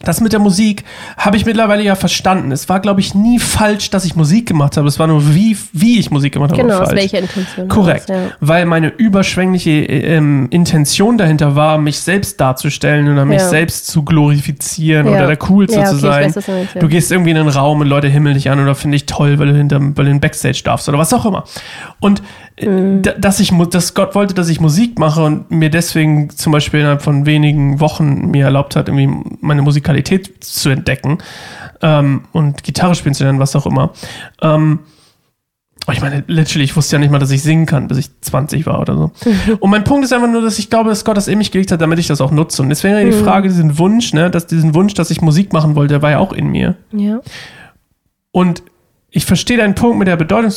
[0.00, 0.84] das mit der Musik
[1.16, 2.52] habe ich mittlerweile ja verstanden.
[2.52, 4.86] Es war, glaube ich, nie falsch, dass ich Musik gemacht habe.
[4.88, 6.62] Es war nur, wie, wie ich Musik gemacht habe.
[6.62, 7.68] genau, aus welcher Intention.
[7.68, 13.38] Korrekt, heraus, weil meine überschwängliche äh, ähm, Intention dahinter war, mich selbst darzustellen oder mich
[13.40, 13.48] Ja.
[13.48, 15.12] selbst zu glorifizieren Ja.
[15.12, 16.34] oder der Coolste Ja, zu okay, ich sein.
[16.34, 16.80] weiß, du meinst, ja.
[16.80, 19.38] Du gehst irgendwie in einen Raum und Leute himmeln dich an oder finde ich toll,
[19.38, 21.44] weil du hinterm, weil du in den Backstage darfst oder was auch immer.
[22.00, 22.22] Und
[22.60, 23.02] Mhm.
[23.02, 26.80] da- dass ich, dass Gott wollte, dass ich Musik mache und mir deswegen zum Beispiel
[26.80, 31.18] innerhalb von wenigen Wochen mir erlaubt hat, irgendwie meine Musikalität zu entdecken
[31.82, 33.92] ähm, und Gitarre spielen zu lernen, was auch immer.
[34.42, 34.80] Ähm,
[35.86, 38.10] aber ich meine, literally, ich wusste ja nicht mal, dass ich singen kann, bis ich
[38.20, 39.12] 20 war oder so.
[39.60, 41.72] Und mein Punkt ist einfach nur, dass ich glaube, dass Gott das in mich gelegt
[41.72, 42.60] hat, damit ich das auch nutze.
[42.60, 45.94] Und deswegen die Frage, diesen Wunsch, ne, dass diesen Wunsch, dass ich Musik machen wollte,
[45.94, 46.74] der war ja auch in mir.
[46.92, 47.20] Ja.
[48.32, 48.62] Und
[49.10, 50.52] ich verstehe deinen Punkt mit der Bedeutung,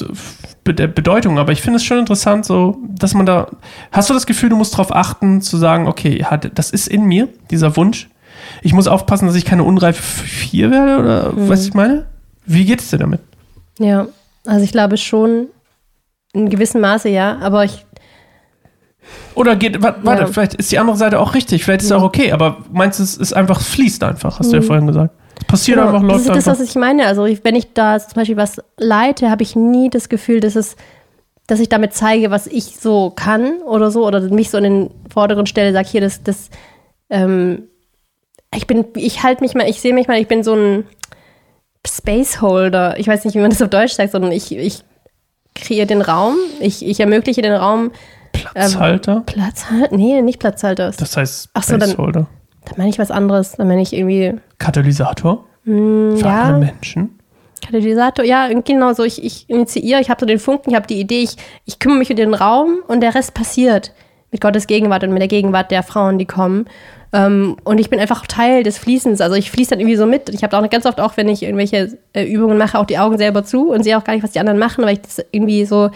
[0.66, 3.48] der Bedeutung, aber ich finde es schon interessant, so, dass man da.
[3.92, 7.30] Hast du das Gefühl, du musst darauf achten, zu sagen, okay, das ist in mir,
[7.50, 8.10] dieser Wunsch.
[8.62, 11.50] Ich muss aufpassen, dass ich keine unreife Vier werde, oder Mhm.
[11.50, 12.08] was ich meine?
[12.46, 13.22] Wie geht es dir damit?
[13.80, 14.08] Ja,
[14.46, 15.48] also ich glaube schon
[16.34, 17.86] in gewissem Maße ja, aber ich,
[19.36, 20.28] Oder geht, wa- warte, Ja.
[20.28, 23.04] vielleicht ist die andere Seite auch richtig, vielleicht ist es auch okay, aber meinst du,
[23.04, 25.14] es ist einfach, es fließt einfach, hast du ja vorhin gesagt.
[25.40, 25.78] Es passiert.
[25.78, 26.62] Genau, einfach, das läuft ist das, einfach.
[26.62, 27.06] was ich meine.
[27.06, 30.76] Also wenn ich da zum Beispiel was leite, habe ich nie das Gefühl, dass es,
[31.48, 34.90] dass ich damit zeige, was ich so kann oder so, oder mich so in den
[35.12, 36.50] Vorderen stelle, sag hier, das, das,
[37.10, 37.64] ähm,
[38.54, 40.86] ich bin, ich halte mich mal, ich sehe mich mal, ich bin so ein
[41.88, 43.00] Spaceholder.
[43.00, 44.84] Ich weiß nicht, wie man das auf Deutsch sagt, sondern ich, ich
[45.56, 46.36] kreiere den Raum.
[46.60, 47.92] Ich, ich ermögliche den Raum.
[48.34, 49.24] Platzhalter?
[49.26, 49.96] Platzhalter?
[49.96, 50.92] Nee, nicht Platzhalter.
[50.96, 52.28] das heißt Ach so, dann- Spaceholder.
[52.66, 53.54] Dann meine ich was anderes.
[53.54, 57.20] Dann meine ich irgendwie Katalysator mm, für ja, andere Menschen.
[57.64, 58.26] Katalysator.
[58.26, 59.04] Ja, genau so.
[59.04, 62.00] Ich, ich initiiere, ich habe so den Funken, ich habe die Idee, ich, ich kümmere
[62.00, 63.94] mich um den Raum und der Rest passiert
[64.32, 66.66] mit Gottes Gegenwart und mit der Gegenwart der Frauen, die kommen.
[67.14, 69.20] Ähm, und ich bin einfach Teil des Fließens.
[69.20, 70.30] Also ich fließe dann irgendwie so mit.
[70.30, 73.18] Ich habe auch ganz oft auch, wenn ich irgendwelche äh, Übungen mache, auch die Augen
[73.18, 75.66] selber zu und sehe auch gar nicht, was die anderen machen, weil ich das irgendwie
[75.66, 75.90] so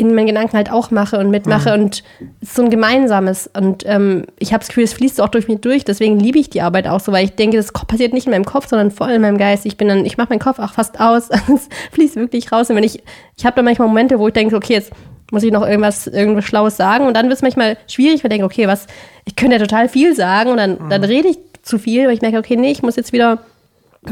[0.00, 2.02] in meinen Gedanken halt auch mache und mitmache und
[2.40, 5.46] es ist so ein gemeinsames und ähm, ich habe das Gefühl, es fließt auch durch
[5.46, 8.26] mich durch, deswegen liebe ich die Arbeit auch so, weil ich denke, das passiert nicht
[8.26, 9.66] in meinem Kopf, sondern voll in meinem Geist.
[9.66, 12.76] Ich bin dann, ich mache meinen Kopf auch fast aus, es fließt wirklich raus und
[12.76, 13.02] wenn ich,
[13.36, 14.92] ich habe da manchmal Momente, wo ich denke, okay, jetzt
[15.30, 18.38] muss ich noch irgendwas, irgendwas Schlaues sagen und dann wird es manchmal schwierig, weil ich
[18.38, 18.86] denke, okay, was,
[19.26, 22.22] ich könnte ja total viel sagen und dann, dann rede ich zu viel, weil ich
[22.22, 23.38] merke, okay, nee, ich muss jetzt wieder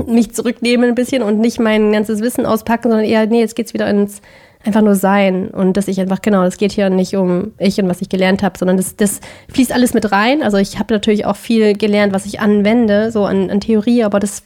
[0.06, 3.72] mich zurücknehmen ein bisschen und nicht mein ganzes Wissen auspacken, sondern eher, nee, jetzt geht's
[3.72, 4.20] wieder ins
[4.64, 7.88] einfach nur sein und dass ich einfach, genau, es geht hier nicht um ich und
[7.88, 9.20] was ich gelernt habe, sondern das, das
[9.52, 10.42] fließt alles mit rein.
[10.42, 14.18] Also ich habe natürlich auch viel gelernt, was ich anwende, so an, an Theorie, aber
[14.18, 14.42] das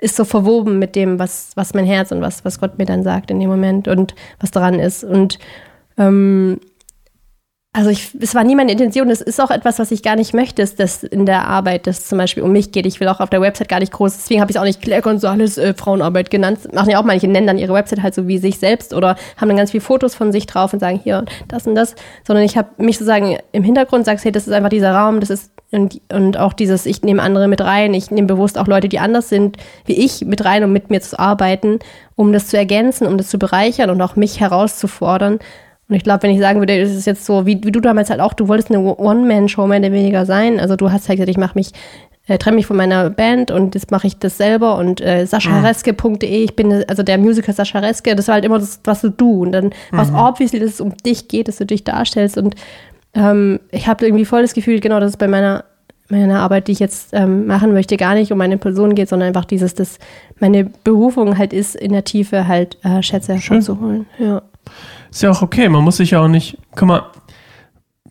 [0.00, 3.02] ist so verwoben mit dem, was, was mein Herz und was, was Gott mir dann
[3.02, 5.04] sagt in dem Moment und was dran ist.
[5.04, 5.38] Und
[5.96, 6.60] ähm,
[7.76, 9.10] also ich, es war nie meine Intention.
[9.10, 12.06] Es ist auch etwas, was ich gar nicht möchte, ist, dass in der Arbeit das
[12.06, 12.86] zum Beispiel um mich geht.
[12.86, 14.80] Ich will auch auf der Website gar nicht groß, deswegen habe ich es auch nicht
[14.80, 16.72] Claire Gonzales äh, Frauenarbeit genannt.
[16.72, 19.48] Machen ja auch manche, nennen dann ihre Website halt so wie sich selbst oder haben
[19.48, 21.96] dann ganz viele Fotos von sich drauf und sagen hier das und das.
[22.24, 25.30] Sondern ich habe mich sozusagen im Hintergrund sagst, hey, das ist einfach dieser Raum, das
[25.30, 28.88] ist und, und auch dieses, ich nehme andere mit rein, ich nehme bewusst auch Leute,
[28.88, 29.56] die anders sind
[29.86, 31.80] wie ich, mit rein, um mit mir zu arbeiten,
[32.14, 35.40] um das zu ergänzen, um das zu bereichern und auch mich herauszufordern.
[35.88, 38.08] Und ich glaube, wenn ich sagen würde, das ist jetzt so, wie, wie du damals
[38.10, 40.58] halt auch, du wolltest eine One-Man-Show mehr oder weniger sein.
[40.58, 41.72] Also du hast halt gesagt, ich mache mich,
[42.26, 46.44] äh, trenne mich von meiner Band und jetzt mache ich das selber und äh, saschareske.de,
[46.44, 49.42] ich bin also der Musiker Sascha Reske, das war halt immer das, was du du.
[49.42, 52.38] Und dann war es obviously, dass es um dich geht, dass du dich darstellst.
[52.38, 52.54] Und
[53.12, 55.64] ähm, ich habe irgendwie voll das Gefühl, genau, dass es bei meiner
[56.10, 59.28] meiner Arbeit, die ich jetzt ähm, machen möchte, gar nicht um meine Person geht, sondern
[59.28, 59.98] einfach dieses, dass
[60.38, 64.06] meine Berufung halt ist, in der Tiefe halt äh, Schätze hervorzuholen.
[64.18, 64.42] Ja.
[65.10, 67.02] Ist ja auch okay, man muss sich ja auch nicht, guck mal,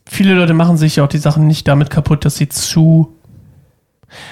[0.05, 3.15] viele Leute machen sich ja auch die Sachen nicht damit kaputt, dass sie zu.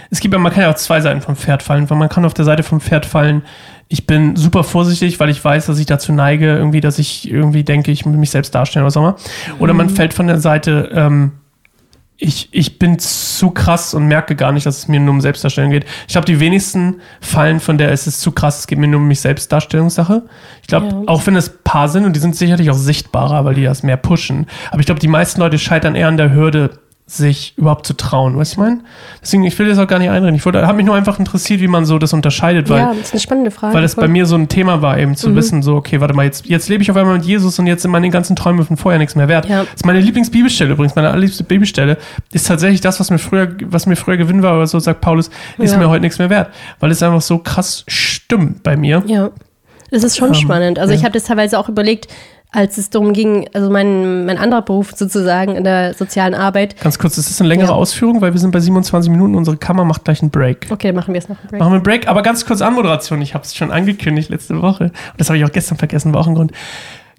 [0.09, 2.25] Es gibt ja, man kann ja auch zwei Seiten vom Pferd fallen, weil man kann
[2.25, 3.43] auf der Seite vom Pferd fallen,
[3.91, 7.65] ich bin super vorsichtig, weil ich weiß, dass ich dazu neige, irgendwie, dass ich irgendwie
[7.65, 9.15] denke, ich muss mich selbst darstellen oder immer.
[9.59, 11.33] Oder man fällt von der Seite, ähm,
[12.23, 15.71] ich, ich bin zu krass und merke gar nicht, dass es mir nur um Selbstdarstellung
[15.71, 15.85] geht.
[16.07, 18.99] Ich glaube, die wenigsten fallen von der, es ist zu krass, es geht mir nur
[18.99, 20.21] um mich Selbstdarstellungssache.
[20.61, 21.01] Ich glaube, Ja.
[21.07, 23.97] auch wenn es Paar sind und die sind sicherlich auch sichtbarer, weil die das mehr
[23.97, 24.45] pushen.
[24.69, 26.79] Aber ich glaube, die meisten Leute scheitern eher an der Hürde,
[27.13, 28.37] sich überhaupt zu trauen.
[28.37, 28.83] Weißt du, was ich meine?
[29.21, 30.35] Deswegen, ich will das auch gar nicht einreden.
[30.35, 33.13] Ich habe mich nur einfach interessiert, wie man so das unterscheidet, weil ja, das ist
[33.13, 33.73] eine spannende Frage.
[33.73, 36.23] weil es bei mir so ein Thema war, eben zu wissen, so, okay, warte mal,
[36.25, 38.77] jetzt, jetzt lebe ich auf einmal mit Jesus und jetzt sind meine ganzen Träume von
[38.77, 39.45] vorher nichts mehr wert.
[39.47, 39.63] Ja.
[39.63, 41.97] Das ist meine Lieblingsbibelstelle übrigens, meine allerliebste Bibelstelle,
[42.31, 45.29] ist tatsächlich das, was mir früher, was mir früher Gewinn war, aber so sagt Paulus,
[45.57, 45.77] ist Ja.
[45.77, 46.49] mir heute nichts mehr wert.
[46.79, 49.03] Weil es einfach so krass stimmt bei mir.
[49.05, 49.29] Ja,
[49.91, 50.79] das ist schon Ähm, spannend.
[50.79, 50.99] Also ja.
[50.99, 52.07] ich habe das teilweise auch überlegt,
[52.51, 56.79] als es darum ging, also mein, mein anderer Beruf sozusagen in der sozialen Arbeit.
[56.81, 57.73] Ganz kurz, das ist eine längere Ja.
[57.73, 60.67] Ausführung, weil wir sind bei 27 Minuten, unsere Kammer macht gleich einen Break.
[60.69, 61.59] Okay, machen wir es noch einen Break.
[61.59, 63.21] Machen wir einen Break, aber ganz kurz Anmoderation.
[63.21, 64.85] Ich habe es schon angekündigt letzte Woche.
[64.85, 66.51] Und das habe ich auch gestern vergessen, war auch ein Grund.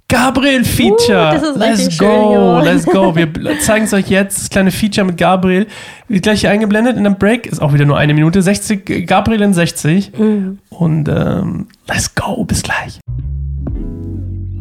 [0.09, 1.31] Gabriel Feature.
[1.31, 2.61] Uh, das ist let's go, schön, ja.
[2.61, 3.16] let's go.
[3.16, 4.38] Wir zeigen es euch jetzt.
[4.38, 5.66] Das kleine Feature mit Gabriel.
[6.09, 7.47] Wird gleich hier eingeblendet in einem Break.
[7.47, 8.42] Ist auch wieder nur eine Minute.
[8.42, 10.12] 60, Gabriel in 60.
[10.18, 10.59] Mhm.
[10.68, 12.45] Und ähm, let's go.
[12.45, 13.01] Bis gleich.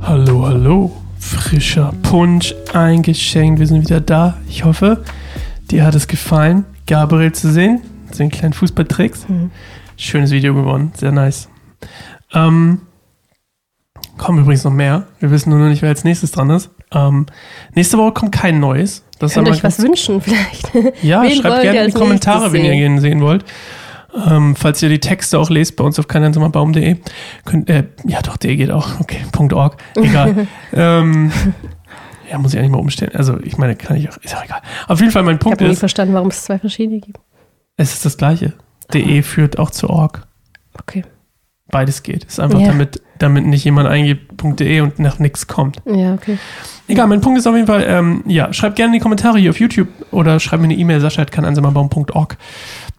[0.02, 0.92] Hallo, hallo.
[1.20, 3.60] Frischer Punsch eingeschenkt.
[3.60, 4.38] Wir sind wieder da.
[4.50, 5.04] Ich hoffe,
[5.70, 7.82] dir hat es gefallen, Gabriel zu sehen.
[8.18, 9.30] Den kleinen Fußballtricks.
[9.30, 9.52] Mhm.
[9.98, 10.92] Schönes Video geworden.
[10.96, 11.48] Sehr nice.
[12.34, 12.82] Ähm,
[14.18, 15.08] kommen übrigens noch mehr.
[15.20, 16.72] Wir wissen nur noch nicht, wer als nächstes dran ist.
[16.94, 17.28] Ähm,
[17.76, 19.04] nächste Woche kommt kein neues.
[19.20, 20.72] Das Könnt euch was wünschen vielleicht.
[21.04, 22.96] ja, Wen schreibt gerne in die Kommentare, wenn ihr sehen?
[22.96, 23.46] ihn sehen wollt.
[24.28, 26.98] Ähm, falls ihr die Texte auch lest bei uns auf keineinsamerbaum.de.
[27.46, 29.00] Könnt, äh, ja, doch, de geht auch.
[29.00, 29.22] Okay,
[29.54, 29.78] .org.
[29.96, 30.48] Egal.
[30.74, 31.32] ähm,
[32.30, 33.14] ja, muss ich eigentlich mal umstellen.
[33.16, 34.18] Also, ich meine, kann ich auch.
[34.18, 34.62] Ist auch egal.
[34.88, 37.20] Auf jeden Fall, mein Ich Punkt habe nie ist, verstanden, warum es zwei verschiedene gibt.
[37.78, 38.54] es ist das Gleiche.
[38.94, 40.28] De führt auch zu org.
[40.78, 41.04] Okay.
[41.70, 42.26] Beides geht.
[42.26, 42.68] Ist einfach Ja.
[42.68, 45.78] damit, damit nicht jemand eingibt .de und nach nichts kommt.
[45.86, 46.38] Ja, okay.
[46.90, 49.52] Egal, mein Punkt ist auf jeden Fall, ähm, ja, schreibt gerne in die Kommentare hier
[49.52, 52.38] auf YouTube oder schreibt mir eine E-Mail, sascha.kanansamerbaum.org.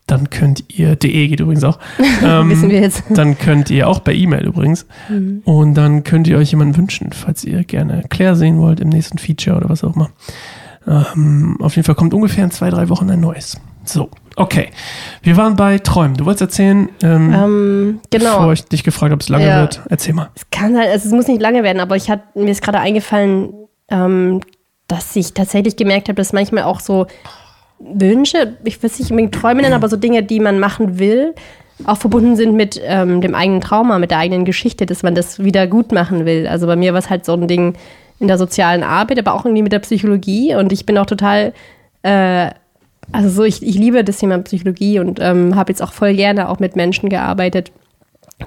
[0.06, 1.78] Dann könnt ihr, de geht übrigens auch,
[2.24, 3.04] ähm, Wissen wir jetzt.
[3.10, 4.86] dann könnt ihr auch per E-Mail übrigens.
[5.08, 5.42] Mhm.
[5.44, 9.18] Und dann könnt ihr euch jemanden wünschen, falls ihr gerne Claire sehen wollt im nächsten
[9.18, 10.10] Feature oder was auch immer.
[10.86, 13.60] Ähm, auf jeden Fall kommt ungefähr in zwei, drei Wochen ein neues.
[13.84, 14.70] So, Okay.
[15.22, 16.16] Wir waren bei Träumen.
[16.16, 18.38] Du wolltest erzählen, ähm, Ähm, genau.
[18.38, 19.60] bevor ich dich gefragt habe, ob es lange Ja.
[19.60, 19.82] wird.
[19.90, 20.30] Erzähl mal.
[20.34, 22.78] Es kann halt, also es muss nicht lange werden, aber ich hat, mir ist gerade
[22.80, 23.52] eingefallen,
[23.90, 24.40] ähm,
[24.88, 27.06] dass ich tatsächlich gemerkt habe, dass manchmal auch so
[27.94, 31.34] Wünsche, ich es nicht unbedingt Träume nennen, aber so Dinge, die man machen will,
[31.84, 35.42] auch verbunden sind mit ähm, dem eigenen Trauma, mit der eigenen Geschichte, dass man das
[35.42, 36.46] wieder gut machen will.
[36.46, 37.74] Also bei mir war es halt so ein Ding
[38.20, 41.52] in der sozialen Arbeit, aber auch irgendwie mit der Psychologie und ich bin auch total
[42.02, 42.50] äh,
[43.10, 46.48] also so, ich, ich liebe das Thema Psychologie und ähm, habe jetzt auch voll gerne
[46.48, 47.72] auch mit Menschen gearbeitet,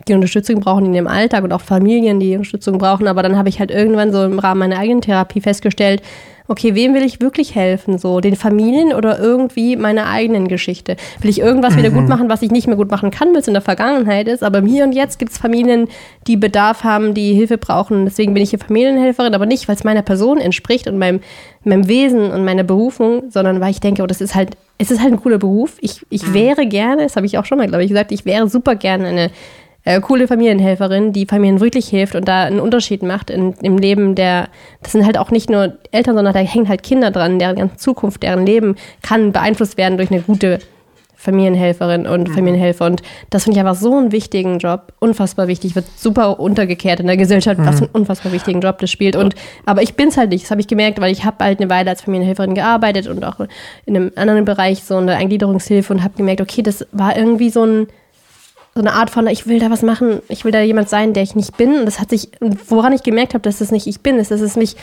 [0.07, 3.07] die Unterstützung brauchen in ihrem Alltag und auch Familien, die Unterstützung brauchen.
[3.07, 6.01] Aber dann habe ich halt irgendwann so im Rahmen meiner eigenen Therapie festgestellt,
[6.47, 7.97] okay, wem will ich wirklich helfen?
[7.97, 10.95] So, den Familien oder irgendwie meiner eigenen Geschichte?
[11.19, 13.47] Will ich irgendwas wieder gut machen, was ich nicht mehr gut machen kann, weil es
[13.47, 14.43] in der Vergangenheit ist?
[14.43, 15.87] Aber im Hier und Jetzt gibt es Familien,
[16.27, 18.05] die Bedarf haben, die Hilfe brauchen.
[18.05, 21.21] Deswegen bin ich hier Familienhelferin, aber nicht, weil es meiner Person entspricht und meinem,
[21.63, 25.01] meinem Wesen und meiner Berufung, sondern weil ich denke, oh, das ist halt, es ist
[25.01, 25.77] halt ein cooler Beruf.
[25.81, 28.49] Ich, ich wäre gerne, das habe ich auch schon mal, glaube ich, gesagt, ich wäre
[28.49, 29.31] super gerne eine
[29.85, 34.15] äh, coole Familienhelferin, die Familien wirklich hilft und da einen Unterschied macht in, im Leben
[34.15, 34.49] der,
[34.81, 37.77] das sind halt auch nicht nur Eltern, sondern da hängen halt Kinder dran, deren ganze
[37.77, 40.59] Zukunft, deren Leben kann beeinflusst werden durch eine gute
[41.15, 42.85] Familienhelferin und Familienhelfer.
[42.85, 47.07] Und das finde ich einfach so einen wichtigen Job, unfassbar wichtig, wird super untergekehrt in
[47.07, 49.15] der Gesellschaft, was für einen unfassbar wichtigen Job das spielt.
[49.15, 49.33] Und
[49.65, 51.69] aber ich bin es halt nicht, das habe ich gemerkt, weil ich habe halt eine
[51.69, 53.39] Weile als Familienhelferin gearbeitet und auch
[53.85, 57.49] in einem anderen Bereich so in der Eingliederungshilfe und habe gemerkt, okay, das war irgendwie
[57.49, 57.87] so ein
[58.77, 61.23] so eine Art von, ich will da was machen, ich will da jemand sein, der
[61.23, 61.79] ich nicht bin.
[61.79, 62.29] Und das hat sich,
[62.67, 64.75] woran ich gemerkt habe, dass das nicht ich bin, ist, dass es mich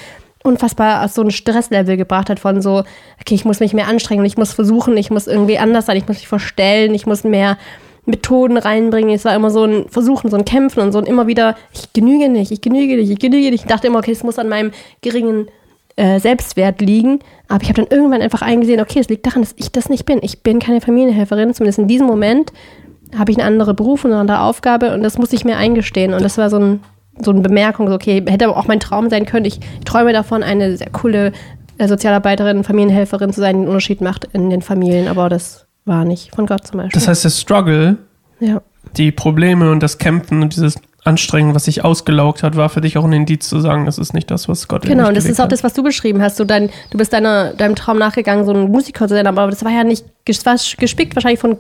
[0.43, 2.85] unfassbar auf so ein Stresslevel gebracht hat von so,
[3.21, 6.09] okay, ich muss mich mehr anstrengen, ich muss versuchen, ich muss irgendwie anders sein, ich
[6.09, 7.59] muss mich verstellen, ich muss mehr
[8.07, 9.15] Methoden reinbringen.
[9.15, 11.93] Es war immer so ein Versuchen, so ein Kämpfen und so ein immer wieder, ich
[11.93, 13.65] genüge nicht, ich genüge nicht, ich genüge nicht.
[13.65, 14.71] Ich dachte immer, okay, es muss an meinem
[15.03, 15.49] geringen
[15.97, 17.19] äh, Selbstwert liegen.
[17.47, 20.07] Aber ich habe dann irgendwann einfach eingesehen, okay, es liegt daran, dass ich das nicht
[20.07, 20.19] bin.
[20.23, 22.55] Ich bin keine Familienhelferin, zumindest in diesem Moment
[23.17, 26.15] habe ich eine andere Berufung, eine andere Aufgabe und das muss ich mir eingestehen.
[26.15, 26.81] Und das war so, ein,
[27.21, 29.45] so eine Bemerkung, so, okay, hätte aber auch mein Traum sein können.
[29.45, 31.33] Ich träume davon, eine sehr coole
[31.79, 36.05] äh, Sozialarbeiterin, Familienhelferin zu sein, die einen Unterschied macht in den Familien, aber das war
[36.05, 36.99] nicht von Gott zum Beispiel.
[36.99, 37.99] Das heißt, der Struggle,
[38.41, 38.63] ja.
[38.97, 42.97] die Probleme und das Kämpfen und dieses Anstrengen, was sich ausgelaugt hat, war für dich
[42.97, 45.41] auch ein Indiz zu sagen, das ist nicht das, was Gott Genau, und das ist
[45.41, 46.39] auch das, was du beschrieben hast.
[46.39, 49.65] Du, dein, du bist deiner, deinem Traum nachgegangen, so ein Musiker zu sein, aber das
[49.65, 50.05] war ja nicht,
[50.45, 51.59] war gespickt wahrscheinlich von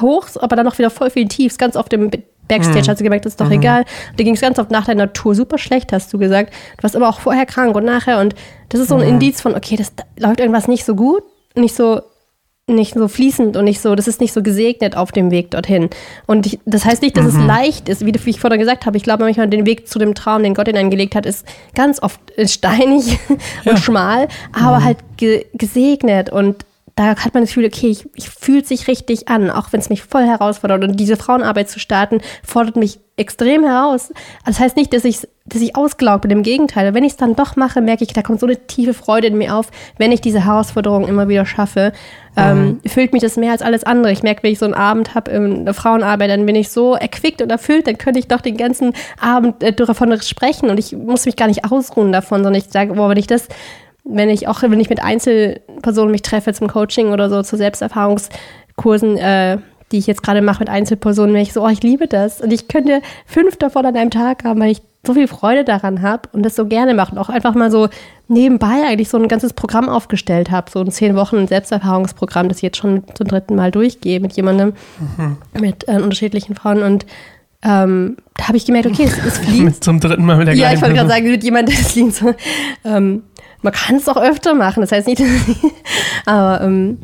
[0.00, 1.58] Hochs, aber dann noch wieder voll viel Tiefs.
[1.58, 2.10] Ganz oft im
[2.48, 3.84] Backstage hast du gemerkt, das ist doch egal.
[4.10, 6.52] Und dir ging es ganz oft nach deiner Tour super schlecht, hast du gesagt.
[6.76, 8.20] Du warst aber auch vorher krank und nachher.
[8.20, 8.34] Und
[8.68, 11.24] das ist so ein Indiz von, okay, das da läuft irgendwas nicht so gut,
[11.56, 12.02] nicht so
[12.68, 15.88] nicht so fließend und nicht so, das ist nicht so gesegnet auf dem Weg dorthin.
[16.26, 18.96] Und ich, das heißt nicht, dass es leicht ist, wie, wie ich vorher gesagt habe.
[18.96, 21.46] Ich glaube manchmal, den Weg zu dem Traum, den Gott in einen gelegt hat, ist
[21.76, 23.18] ganz oft äh, steinig
[23.64, 23.72] Ja.
[23.72, 28.30] und schmal, aber halt ge gesegnet und da hat man das Gefühl, okay, ich, ich
[28.30, 30.82] fühlt sich richtig an, auch wenn es mich voll herausfordert.
[30.82, 34.14] Und diese Frauenarbeit zu starten, fordert mich extrem heraus.
[34.46, 36.94] Das heißt nicht, dass ich, dass ich ausgelaugt bin, im Gegenteil.
[36.94, 39.36] Wenn ich es dann doch mache, merke ich, da kommt so eine tiefe Freude in
[39.36, 41.92] mir auf, wenn ich diese Herausforderung immer wieder schaffe.
[42.34, 44.12] Ähm, füllt mich das mehr als alles andere.
[44.12, 46.94] Ich merke, wenn ich so einen Abend habe in der Frauenarbeit, dann bin ich so
[46.94, 50.92] erquickt und erfüllt, dann könnte ich doch den ganzen Abend äh, davon sprechen und ich
[50.92, 53.48] muss mich gar nicht ausruhen davon, sondern ich sage, boah, wenn ich das
[54.08, 59.18] wenn ich auch, wenn ich mit Einzelpersonen mich treffe zum Coaching oder so zu Selbsterfahrungskursen,
[59.18, 59.58] äh,
[59.92, 62.40] die ich jetzt gerade mache mit Einzelpersonen, merke ich so, oh, ich liebe das.
[62.40, 66.02] Und ich könnte fünf davon an einem Tag haben, weil ich so viel Freude daran
[66.02, 67.12] habe und das so gerne mache.
[67.12, 67.88] Und auch einfach mal so
[68.28, 70.70] nebenbei eigentlich so ein ganzes Programm aufgestellt habe.
[70.70, 74.72] So ein zehn Wochen Selbsterfahrungsprogramm, das ich jetzt schon zum dritten Mal durchgehe mit jemandem,
[75.60, 76.82] mit äh, unterschiedlichen Frauen.
[76.82, 77.06] Und
[77.62, 79.62] ähm, da habe ich gemerkt, okay, es, es fließt.
[79.64, 82.14] Mit zum dritten Mal mit der Ja, ich wollte gerade sagen, mit jemand, das klingt
[82.14, 82.34] so.
[82.84, 83.22] Ähm,
[83.66, 85.20] man kann es auch öfter machen, das heißt nicht,
[86.24, 86.98] aber ähm,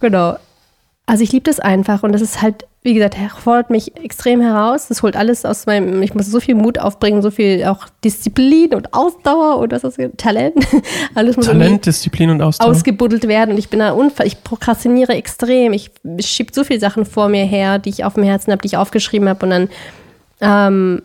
[0.00, 0.36] genau.
[1.06, 4.88] Also ich liebe das einfach und das ist halt, wie gesagt, fordert mich extrem heraus.
[4.88, 8.74] Das holt alles aus meinem, ich muss so viel Mut aufbringen, so viel auch Disziplin
[8.74, 10.66] und Ausdauer und was ist das, Talent.
[11.14, 12.68] Alles muss Talent, Disziplin und Ausdauer.
[12.68, 15.72] ausgebuddelt werden und ich bin da unfall, ich prokrastiniere extrem.
[15.72, 18.66] Ich schiebe so viele Sachen vor mir her, die ich auf dem Herzen habe, die
[18.68, 19.68] ich aufgeschrieben habe und dann
[20.42, 21.02] ähm,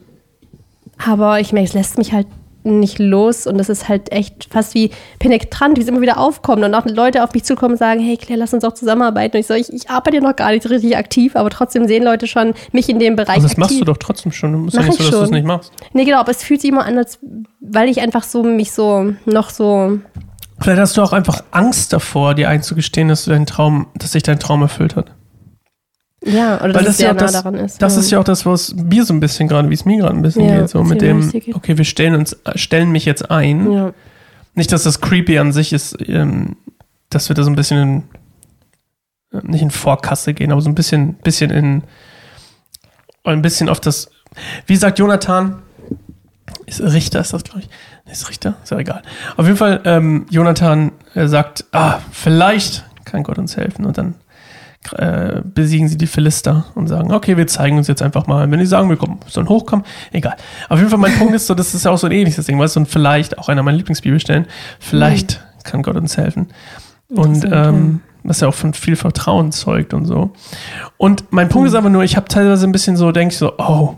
[0.97, 2.27] aber ich merke, es lässt mich halt
[2.63, 6.63] nicht los und das ist halt echt fast wie penetrant, wie es immer wieder aufkommt
[6.63, 9.41] und auch Leute auf mich zukommen und sagen, hey Claire, lass uns doch zusammenarbeiten und
[9.41, 12.53] ich so, ich, ich arbeite noch gar nicht richtig aktiv, aber trotzdem sehen Leute schon
[12.71, 13.59] mich in dem Bereich Also das aktiv.
[13.59, 14.53] machst du doch trotzdem schon.
[14.53, 15.71] Du musst ja Mach nicht so, dass du es nicht machst.
[15.93, 17.19] Nee, genau, aber es fühlt sich immer an, als
[17.59, 19.99] weil ich einfach so mich so noch so
[20.59, 24.23] Vielleicht hast du auch einfach Angst davor, dir einzugestehen, dass du deinen Traum, dass sich
[24.23, 25.11] dein Traum erfüllt hat.
[26.25, 27.81] Ja, oder Weil das ja auch nah das, daran ist.
[27.81, 27.99] das ja.
[27.99, 30.21] ist ja auch das, was mir so ein bisschen gerade, wie es mir gerade ein
[30.21, 31.55] bisschen Ja, geht, so mit dem, geht.
[31.55, 33.71] okay, wir stellen uns, stellen mich jetzt ein.
[33.71, 33.93] ja.
[34.55, 36.55] Nicht, dass das creepy an sich ist, ähm,
[37.09, 38.03] dass wir da so ein bisschen
[39.31, 41.83] äh, nicht in Vorkasse gehen, aber so ein bisschen, bisschen in,
[43.23, 44.11] ein bisschen auf das,
[44.67, 45.63] wie sagt Jonathan,
[46.65, 48.11] ist Richter, ist das, glaube ich.
[48.11, 48.55] Ist Richter?
[48.63, 49.01] Ist ja egal.
[49.37, 53.85] Auf jeden Fall, ähm, Jonathan äh, sagt, ah, vielleicht kann Gott uns helfen.
[53.85, 54.15] Und dann
[54.97, 58.49] äh, besiegen sie die Philister und sagen, okay, wir zeigen uns jetzt einfach mal.
[58.49, 60.35] Wenn die sagen, wir kommen, sollen hochkommen, egal.
[60.69, 62.59] Auf jeden Fall, mein Punkt ist so, das ist ja auch so ein ähnliches Ding,
[62.59, 64.47] weißt du, und vielleicht, auch einer meiner Lieblingsbibelstellen,
[64.79, 65.63] vielleicht mhm.
[65.63, 66.47] kann Gott uns helfen.
[67.09, 70.31] Und ähm, was ja auch von viel Vertrauen zeugt und so.
[70.97, 71.73] Und mein Punkt mhm.
[71.73, 73.95] ist aber nur, ich habe teilweise ein bisschen so, denke ich so, oh,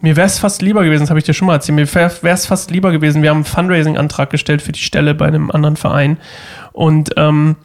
[0.00, 2.34] mir wäre es fast lieber gewesen, das habe ich dir schon mal erzählt, mir wäre
[2.34, 5.76] es fast lieber gewesen, wir haben einen Fundraising-Antrag gestellt für die Stelle bei einem anderen
[5.76, 6.18] Verein
[6.72, 7.56] und ähm,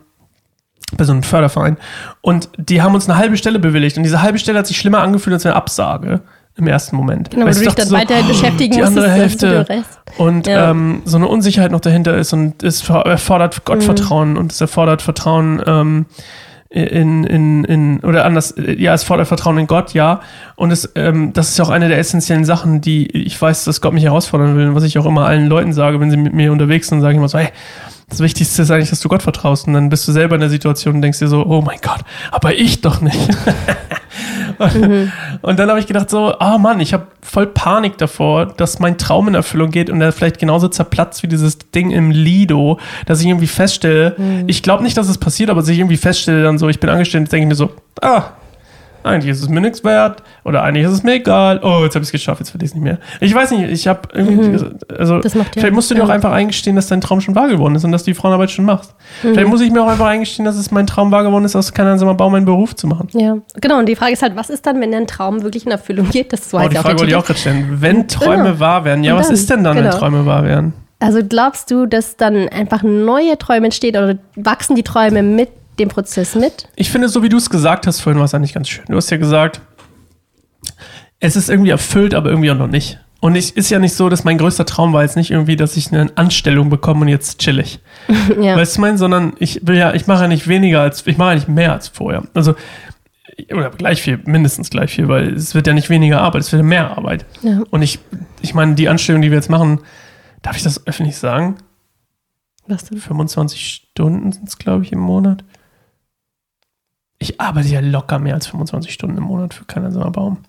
[0.98, 1.78] bei so einem Förderverein.
[2.22, 3.98] Und die haben uns eine halbe Stelle bewilligt.
[3.98, 6.22] Und diese halbe Stelle hat sich schlimmer angefühlt als eine Absage
[6.56, 7.32] im ersten Moment.
[7.32, 9.66] Genau, weil du dich dann so, weiterhin oh, beschäftigen Die andere Hälfte.
[10.18, 10.72] Und ja.
[10.72, 14.38] ähm, so eine Unsicherheit noch dahinter ist und es erfordert Gottvertrauen mhm.
[14.38, 16.06] und es erfordert Vertrauen ähm,
[16.70, 20.22] in, in, in, oder anders, ja, es fordert Vertrauen in Gott, ja.
[20.56, 23.82] Und es, ähm, das ist ja auch eine der essentiellen Sachen, die ich weiß, dass
[23.82, 26.52] Gott mich herausfordern will, was ich auch immer allen Leuten sage, wenn sie mit mir
[26.52, 27.50] unterwegs sind, sage ich immer so, hey,
[28.08, 29.68] das Wichtigste ist eigentlich, dass du Gott vertraust.
[29.68, 32.02] Und dann bist du selber in der Situation und denkst dir so, oh mein Gott,
[32.32, 33.18] aber ich doch nicht.
[34.60, 35.12] und, mhm.
[35.42, 38.80] und, dann habe ich gedacht so, ah oh Mann, ich habe voll Panik davor, dass
[38.80, 42.80] mein Traum in Erfüllung geht und er vielleicht genauso zerplatzt wie dieses Ding im Lido,
[43.06, 44.44] dass ich irgendwie feststelle, mhm.
[44.48, 46.90] ich glaube nicht, dass es passiert, aber dass ich irgendwie feststelle dann so, ich bin
[46.90, 48.34] angestellt, denke ich mir so, ah,
[49.04, 51.60] eigentlich ist es mir nichts wert oder eigentlich ist es mir egal.
[51.64, 52.98] Oh, jetzt habe ich es geschafft, jetzt will ich es nicht mehr.
[53.20, 54.78] Ich weiß nicht, ich habe irgendwie, mhm.
[54.98, 57.84] also vielleicht musst du dir auch einfach eingestehen, dass dein Traum schon wahr geworden ist
[57.84, 58.94] und dass du die Frauenarbeit schon machst.
[59.24, 59.34] Mhm.
[59.34, 61.74] Vielleicht muss ich mir auch einfach eingestehen, dass es mein Traum wahr geworden ist, aus
[61.74, 63.08] keiner einsamer Baum meinen Beruf zu machen.
[63.14, 63.80] Ja, genau.
[63.80, 66.34] Und die Frage ist halt, was ist dann, wenn dein Traum wirklich in Erfüllung geht?
[66.34, 67.78] Das so oh, die Frage wollte ich auch gerade stellen.
[67.80, 68.60] Wenn Träume genau.
[68.60, 69.92] wahr werden, ja, was ist denn dann, genau.
[69.92, 70.74] wenn Träume wahr werden?
[71.00, 75.50] Also glaubst du, dass dann einfach neue Träume entstehen oder wachsen die Träume mit
[75.80, 76.68] dem Prozess mit?
[76.76, 78.86] Ich finde, so wie du es gesagt hast vorhin, war es eigentlich ganz schön.
[78.88, 79.62] Du hast ja gesagt,
[81.20, 83.00] es ist irgendwie erfüllt, aber irgendwie auch noch nicht.
[83.22, 85.76] Und es ist ja nicht so, dass mein größter Traum war jetzt nicht irgendwie, dass
[85.76, 87.80] ich eine Anstellung bekomme und jetzt chill ich.
[88.40, 88.56] ja.
[88.56, 91.30] Weißt du, mein, sondern ich will ja, ich mache ja nicht weniger als, ich mache
[91.30, 92.24] ja nicht mehr als vorher.
[92.34, 92.56] Also,
[93.52, 96.64] oder gleich viel, mindestens gleich viel, weil es wird ja nicht weniger Arbeit, es wird
[96.64, 97.26] mehr Arbeit.
[97.42, 97.62] Ja.
[97.70, 98.00] Und ich,
[98.42, 99.82] ich meine, die Anstellung, die wir jetzt machen,
[100.42, 101.58] darf ich das öffentlich sagen?
[102.68, 103.00] Was denn?
[103.00, 105.44] 25 Stunden sind es, glaube ich, im Monat.
[107.20, 110.40] Ich arbeite ja locker mehr als 25 Stunden im Monat für keinen Baum.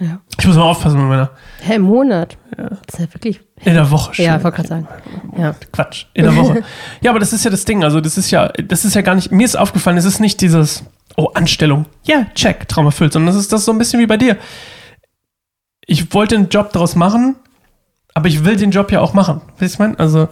[0.00, 0.20] Ja.
[0.38, 1.30] Ich muss mal aufpassen mit meiner.
[1.60, 2.38] Hä, im Monat?
[2.56, 2.68] Ja.
[2.68, 3.40] Das ist ja wirklich.
[3.62, 4.24] In der Woche schon.
[4.24, 4.88] Ja, ich wollte gerade sagen.
[5.36, 5.54] Ja.
[5.72, 6.06] Quatsch.
[6.14, 6.62] In der Woche.
[7.02, 7.84] ja, aber das ist ja das Ding.
[7.84, 9.30] Also, das ist ja, das ist ja gar nicht.
[9.30, 10.84] Mir ist aufgefallen, es ist nicht dieses,
[11.16, 11.84] oh, Anstellung.
[12.04, 14.38] Ja, check, Traum erfüllt, sondern das ist das so ein bisschen wie bei dir.
[15.84, 17.36] Ich wollte einen Job daraus machen,
[18.14, 19.42] aber ich will den Job ja auch machen.
[19.58, 19.98] Weißt du, ich meine?
[19.98, 20.28] Also,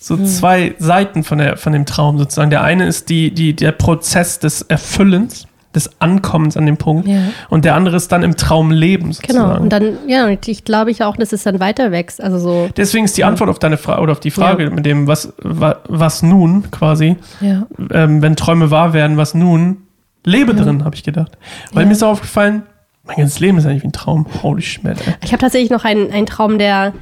[0.00, 0.26] so hm.
[0.26, 2.50] zwei Seiten von, der, von dem Traum sozusagen.
[2.50, 7.06] Der eine ist die, die, der Prozess des Erfüllens des Ankommens an dem Punkt.
[7.06, 7.18] Ja.
[7.48, 9.50] Und der andere ist dann im Traumleben sozusagen.
[9.50, 9.60] Genau.
[9.60, 12.20] Und dann, ja, und ich glaube ich auch, dass es dann weiter wächst.
[12.20, 12.68] Also so.
[12.76, 14.70] Deswegen ist die Antwort auf deine Frage oder auf die Frage ja.
[14.70, 19.82] mit dem, was, was, was nun quasi, ähm, wenn Träume wahr werden, was nun?
[20.24, 21.38] Lebe drin, habe ich gedacht.
[21.72, 22.64] Weil mir ist aufgefallen,
[23.04, 24.26] mein ganzes Leben ist eigentlich wie ein Traum.
[24.42, 24.94] Holy ey.
[25.22, 26.92] Ich habe tatsächlich noch einen, einen Traum, der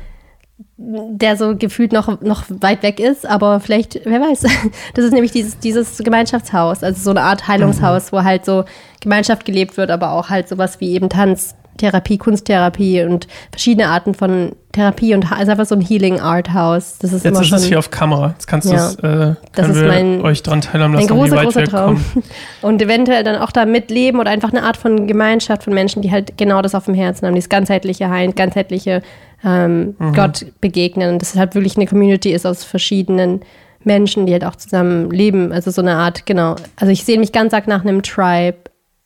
[0.77, 4.45] der so gefühlt noch, noch weit weg ist, aber vielleicht, wer weiß.
[4.95, 8.17] Das ist nämlich dieses, dieses Gemeinschaftshaus, also so eine Art Heilungshaus, mhm.
[8.17, 8.65] wo halt so
[9.01, 14.53] Gemeinschaft gelebt wird, aber auch halt sowas wie eben Tanztherapie, Kunsttherapie und verschiedene Arten von
[14.73, 16.99] Therapie und also einfach so ein Healing Art House.
[16.99, 18.31] Das ist Jetzt ist es hier auf Kamera.
[18.31, 21.37] Jetzt kannst ja, du äh, das ist mein, euch dran teilhaben lassen, ein großer, wie
[21.37, 21.95] weit großer Traum.
[22.13, 22.25] Kommen.
[22.63, 26.11] Und eventuell dann auch da mitleben oder einfach eine Art von Gemeinschaft von Menschen, die
[26.11, 29.03] halt genau das auf dem Herzen haben, dieses ganzheitliche Heilen, ganzheitliche
[29.45, 30.15] ähm, mhm.
[30.15, 31.13] Gott begegnen.
[31.13, 33.41] Und das halt wirklich eine Community ist aus verschiedenen
[33.85, 35.53] Menschen, die halt auch zusammen leben.
[35.53, 36.57] Also so eine Art, genau.
[36.77, 38.59] Also ich sehe mich ganz arg nach einem Tribe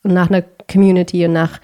[0.03, 1.61] und nach einer Community und nach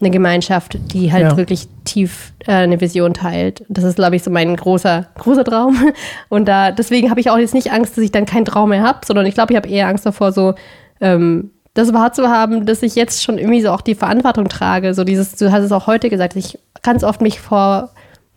[0.00, 1.36] einer Gemeinschaft, die halt ja.
[1.36, 3.64] wirklich tief äh, eine Vision teilt.
[3.68, 5.92] Das ist, glaube ich, so mein großer, großer Traum.
[6.30, 8.82] Und da, deswegen habe ich auch jetzt nicht Angst, dass ich dann keinen Traum mehr
[8.82, 10.54] habe, sondern ich glaube, ich habe eher Angst davor, so
[11.02, 14.94] ähm, das wahrzuhaben, dass ich jetzt schon irgendwie so auch die Verantwortung trage.
[14.94, 17.90] So dieses, du hast es auch heute gesagt, ich ganz oft mich vor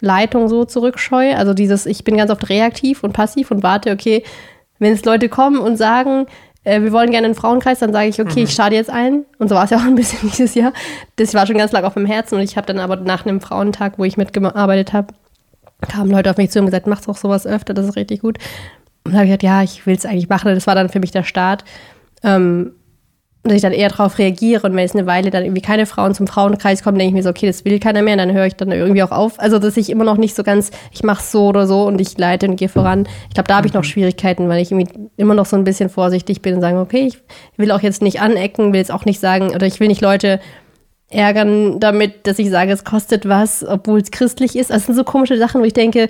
[0.04, 1.38] Leitung so zurückscheue.
[1.38, 4.24] Also dieses, ich bin ganz oft reaktiv und passiv und warte, okay,
[4.78, 6.26] wenn es Leute kommen und sagen,
[6.66, 8.46] äh, wir wollen gerne einen Frauenkreis, dann sage ich, okay, mhm.
[8.46, 9.24] ich starte jetzt ein.
[9.40, 10.74] Und so war es ja auch ein bisschen dieses Jahr.
[11.16, 13.40] Das war schon ganz lange auf dem Herzen und ich habe dann aber nach einem
[13.40, 15.14] Frauentag, wo ich mitgearbeitet habe,
[15.82, 18.38] kamen Leute auf mich zu und gesagt, mach doch sowas öfter, das ist richtig gut.
[19.06, 20.54] Und habe ich gesagt, ja, ich will es eigentlich machen.
[20.54, 21.64] Das war dann für mich der Start.
[22.24, 22.74] Ähm,
[23.44, 26.16] dass ich dann eher darauf reagiere und wenn es eine Weile dann irgendwie keine Frauen
[26.16, 28.46] zum Frauenkreis kommen, denke ich mir so, okay, das will keiner mehr, und dann höre
[28.46, 29.38] ich dann irgendwie auch auf.
[29.38, 32.18] Also, dass ich immer noch nicht so ganz, ich mache so oder so und ich
[32.18, 33.06] leite und gehe voran.
[33.28, 35.90] Ich glaube, da habe ich noch Schwierigkeiten, weil ich irgendwie immer noch so ein bisschen
[35.90, 37.20] vorsichtig bin und sage, okay, ich
[37.58, 40.40] will auch jetzt nicht anecken, will jetzt auch nicht sagen, oder ich will nicht Leute
[41.10, 44.72] ärgern damit, dass ich sage, es kostet was, obwohl es christlich ist.
[44.72, 46.10] Also, das sind so komische Sachen, wo ich denke,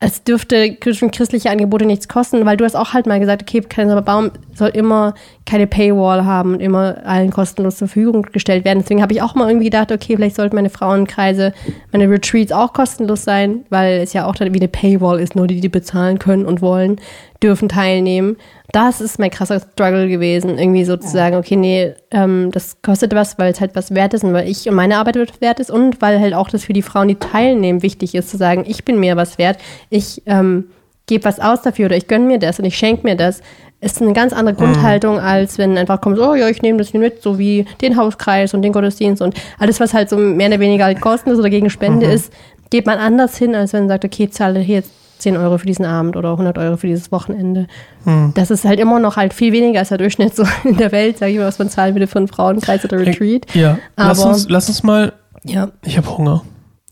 [0.00, 4.02] es dürfte christliche Angebote nichts kosten, weil du hast auch halt mal gesagt, okay, Kaiser
[4.02, 5.14] Baum soll immer
[5.46, 8.80] keine Paywall haben und immer allen kostenlos zur Verfügung gestellt werden.
[8.80, 11.52] Deswegen habe ich auch mal irgendwie gedacht, okay, vielleicht sollten meine Frauenkreise,
[11.92, 15.46] meine Retreats auch kostenlos sein, weil es ja auch dann wie eine Paywall ist, nur
[15.46, 17.00] die, die bezahlen können und wollen,
[17.42, 18.36] dürfen teilnehmen.
[18.72, 23.14] Das ist mein krasser Struggle gewesen, irgendwie so zu sagen, okay, nee, ähm, das kostet
[23.14, 25.70] was, weil es halt was wert ist und weil ich und meine Arbeit wert ist
[25.70, 28.84] und weil halt auch das für die Frauen, die teilnehmen, wichtig ist, zu sagen, ich
[28.84, 29.58] bin mir was wert,
[29.90, 30.70] ich ähm,
[31.06, 33.40] gebe was aus dafür oder ich gönne mir das und ich schenke mir das
[33.84, 37.00] ist eine ganz andere Grundhaltung, als wenn einfach kommt, oh ja, ich nehme das hier
[37.00, 40.60] mit, so wie den Hauskreis und den Gottesdienst und alles, was halt so mehr oder
[40.60, 42.12] weniger halt kostenlos oder gegen Spende mhm.
[42.12, 42.32] ist,
[42.70, 45.66] geht man anders hin, als wenn man sagt, okay, zahle hier jetzt 10 Euro für
[45.66, 47.66] diesen Abend oder 100 Euro für dieses Wochenende.
[48.04, 48.32] Mhm.
[48.34, 51.18] Das ist halt immer noch halt viel weniger als der Durchschnitt so in der Welt,
[51.18, 53.46] sage ich mal, was man zahlen würde für einen Frauenkreis oder Retreat.
[53.54, 55.12] Ja, Aber, lass, uns, lass uns mal,
[55.44, 55.68] ja.
[55.84, 56.42] ich habe Hunger.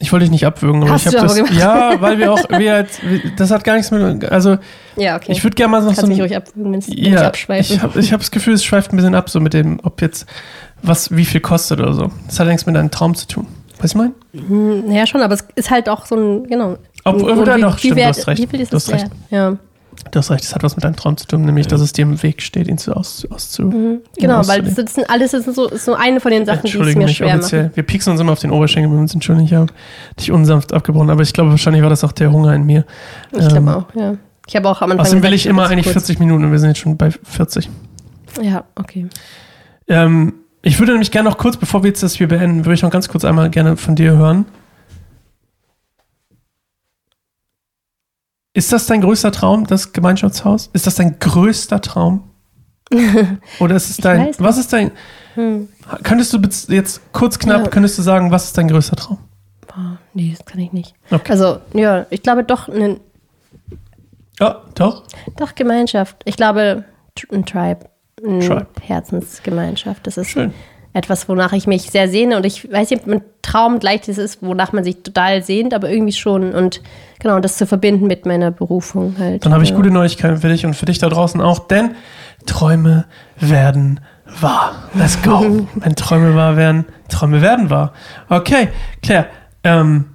[0.03, 1.37] Ich wollte dich nicht abwürgen, aber Hast ich habe das.
[1.37, 1.55] Gemacht?
[1.55, 2.89] Ja, weil wir auch, wir halt,
[3.37, 4.25] das hat gar nichts mit.
[4.25, 4.59] Also,
[4.97, 5.31] ja, okay.
[5.31, 6.07] ich würde gerne mal noch Kannst so.
[6.09, 8.93] Mich ruhig abwürgen, wenn's, ja, wenn ich Ich habe ich hab das Gefühl, es schweift
[8.93, 10.27] ein bisschen ab, so mit dem, ob jetzt,
[10.83, 12.11] was, wie viel kostet oder so.
[12.27, 13.47] Das hat nichts mit deinem Traum zu tun.
[13.81, 14.15] Weißt du mein?
[14.33, 16.79] Hm, ja, schon, aber es ist halt auch so ein, genau.
[17.05, 18.43] Ob, oder wie, doch, stimmt, wert, du hast recht.
[18.43, 19.07] Wie viel ist das recht.
[19.31, 19.57] Ja.
[20.11, 22.03] Du hast recht, das hat was mit deinem Traum zu tun, nämlich, dass es dir
[22.03, 23.63] im Weg steht, ihn zu aus, auszu.
[23.63, 24.01] Mhm.
[24.19, 26.77] Genau, weil das sind alles das sind so, ist so eine von den Sachen, die
[26.77, 27.65] es mir mich schwer offiziell.
[27.65, 27.77] machen.
[27.77, 29.73] Wir pieksen uns immer auf den Oberschenkel, wir uns entschuldigen, ich habe
[30.19, 32.85] dich unsanft abgebrochen, aber ich glaube, wahrscheinlich war das auch der Hunger in mir.
[33.33, 34.17] Ich glaube auch, ja.
[34.47, 36.07] Ich habe auch am Anfang Außerdem will ich immer eigentlich kurz.
[36.07, 37.71] 40 Minuten und wir sind jetzt schon bei 40.
[38.43, 39.07] Ja, okay.
[39.89, 42.83] Ähm, ich würde nämlich gerne noch kurz, bevor wir jetzt das hier beenden, würde ich
[42.83, 44.47] noch ganz kurz einmal gerne von dir hören.
[48.55, 50.69] Ist das dein größter Traum, das Gemeinschaftshaus?
[50.73, 52.31] Ist das dein größter Traum?
[53.61, 54.35] Oder ist es dein.
[54.39, 54.91] Was ist dein.
[55.35, 55.69] Hm.
[56.03, 56.39] Könntest du
[56.73, 57.69] jetzt kurz knapp, ja.
[57.69, 59.19] könntest du sagen, was ist dein größter Traum?
[59.67, 60.95] Boah, nee, das kann ich nicht.
[61.11, 61.33] Okay.
[61.33, 63.01] Also, ja, ich glaube doch ein.
[64.39, 65.05] Ja, doch?
[65.37, 66.17] Doch, Gemeinschaft.
[66.25, 66.85] Ich glaube,
[67.33, 67.89] ein Tribe.
[68.23, 68.67] Eine Tribe.
[68.83, 70.07] Herzensgemeinschaft.
[70.07, 70.53] Das ist Schön.
[70.93, 72.37] Etwas, wonach ich mich sehr sehne.
[72.37, 75.75] Und ich weiß nicht, ob ein Traum gleich das ist, wonach man sich total sehnt,
[75.75, 76.53] aber irgendwie schon.
[76.55, 76.81] Und
[77.19, 79.45] genau, das zu verbinden mit meiner Berufung halt.
[79.45, 81.95] Dann habe ich gute Neuigkeiten für dich und für dich da draußen auch, denn
[82.47, 83.07] Träume
[83.39, 84.01] werden
[84.41, 84.75] wahr.
[84.95, 85.67] Let's go.
[85.75, 87.93] Wenn Träume wahr werden, Träume werden wahr.
[88.29, 88.69] Okay,
[89.03, 89.27] Claire,
[89.65, 90.12] ähm,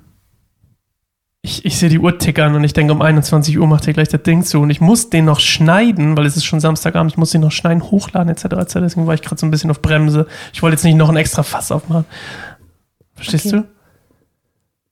[1.48, 4.10] ich, ich sehe die Uhr tickern und ich denke, um 21 Uhr macht ihr gleich
[4.10, 4.60] das Ding zu.
[4.60, 7.52] Und ich muss den noch schneiden, weil es ist schon Samstagabend, ich muss den noch
[7.52, 8.46] schneiden, hochladen, etc.
[8.46, 8.74] etc.
[8.82, 10.28] Deswegen war ich gerade so ein bisschen auf Bremse.
[10.52, 12.06] Ich wollte jetzt nicht noch ein extra Fass aufmachen.
[13.16, 13.56] Verstehst okay.
[13.58, 13.68] du?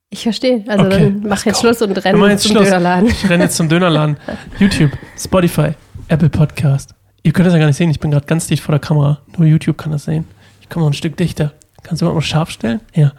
[0.09, 0.63] Ich verstehe.
[0.67, 1.59] Also okay, dann mach jetzt.
[1.59, 2.63] Schluss und renn zum Schluss.
[2.63, 3.09] Dönerladen.
[3.09, 4.15] Ich renne jetzt zum Dönerladen.
[4.59, 5.71] YouTube, Spotify,
[6.07, 6.95] Apple Podcast.
[7.23, 9.19] Ihr könnt das ja gar nicht sehen, ich bin gerade ganz dicht vor der Kamera.
[9.37, 10.25] Nur YouTube kann das sehen.
[10.61, 11.51] Ich komme noch ein Stück dichter.
[11.83, 12.79] Kannst du mal scharf stellen?
[12.93, 13.11] Ja.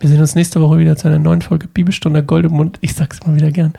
[0.00, 2.78] Wir sehen uns nächste Woche wieder zu einer neuen Folge Bibelstunde Goldemund.
[2.80, 3.74] Ich sag's immer wieder gern.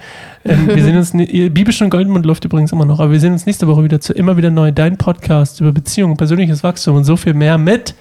[0.45, 3.67] Ähm, wir sehen uns, Bibelstunde Goldemund läuft übrigens immer noch, aber wir sehen uns nächste
[3.67, 7.33] Woche wieder zu immer wieder neu dein Podcast über Beziehungen, persönliches Wachstum und so viel
[7.33, 7.95] mehr mit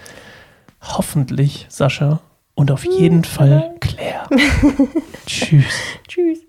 [0.82, 2.20] hoffentlich Sascha
[2.54, 4.28] und auf jeden Fall Claire.
[5.26, 5.64] Tschüss.
[6.06, 6.40] Tschüss.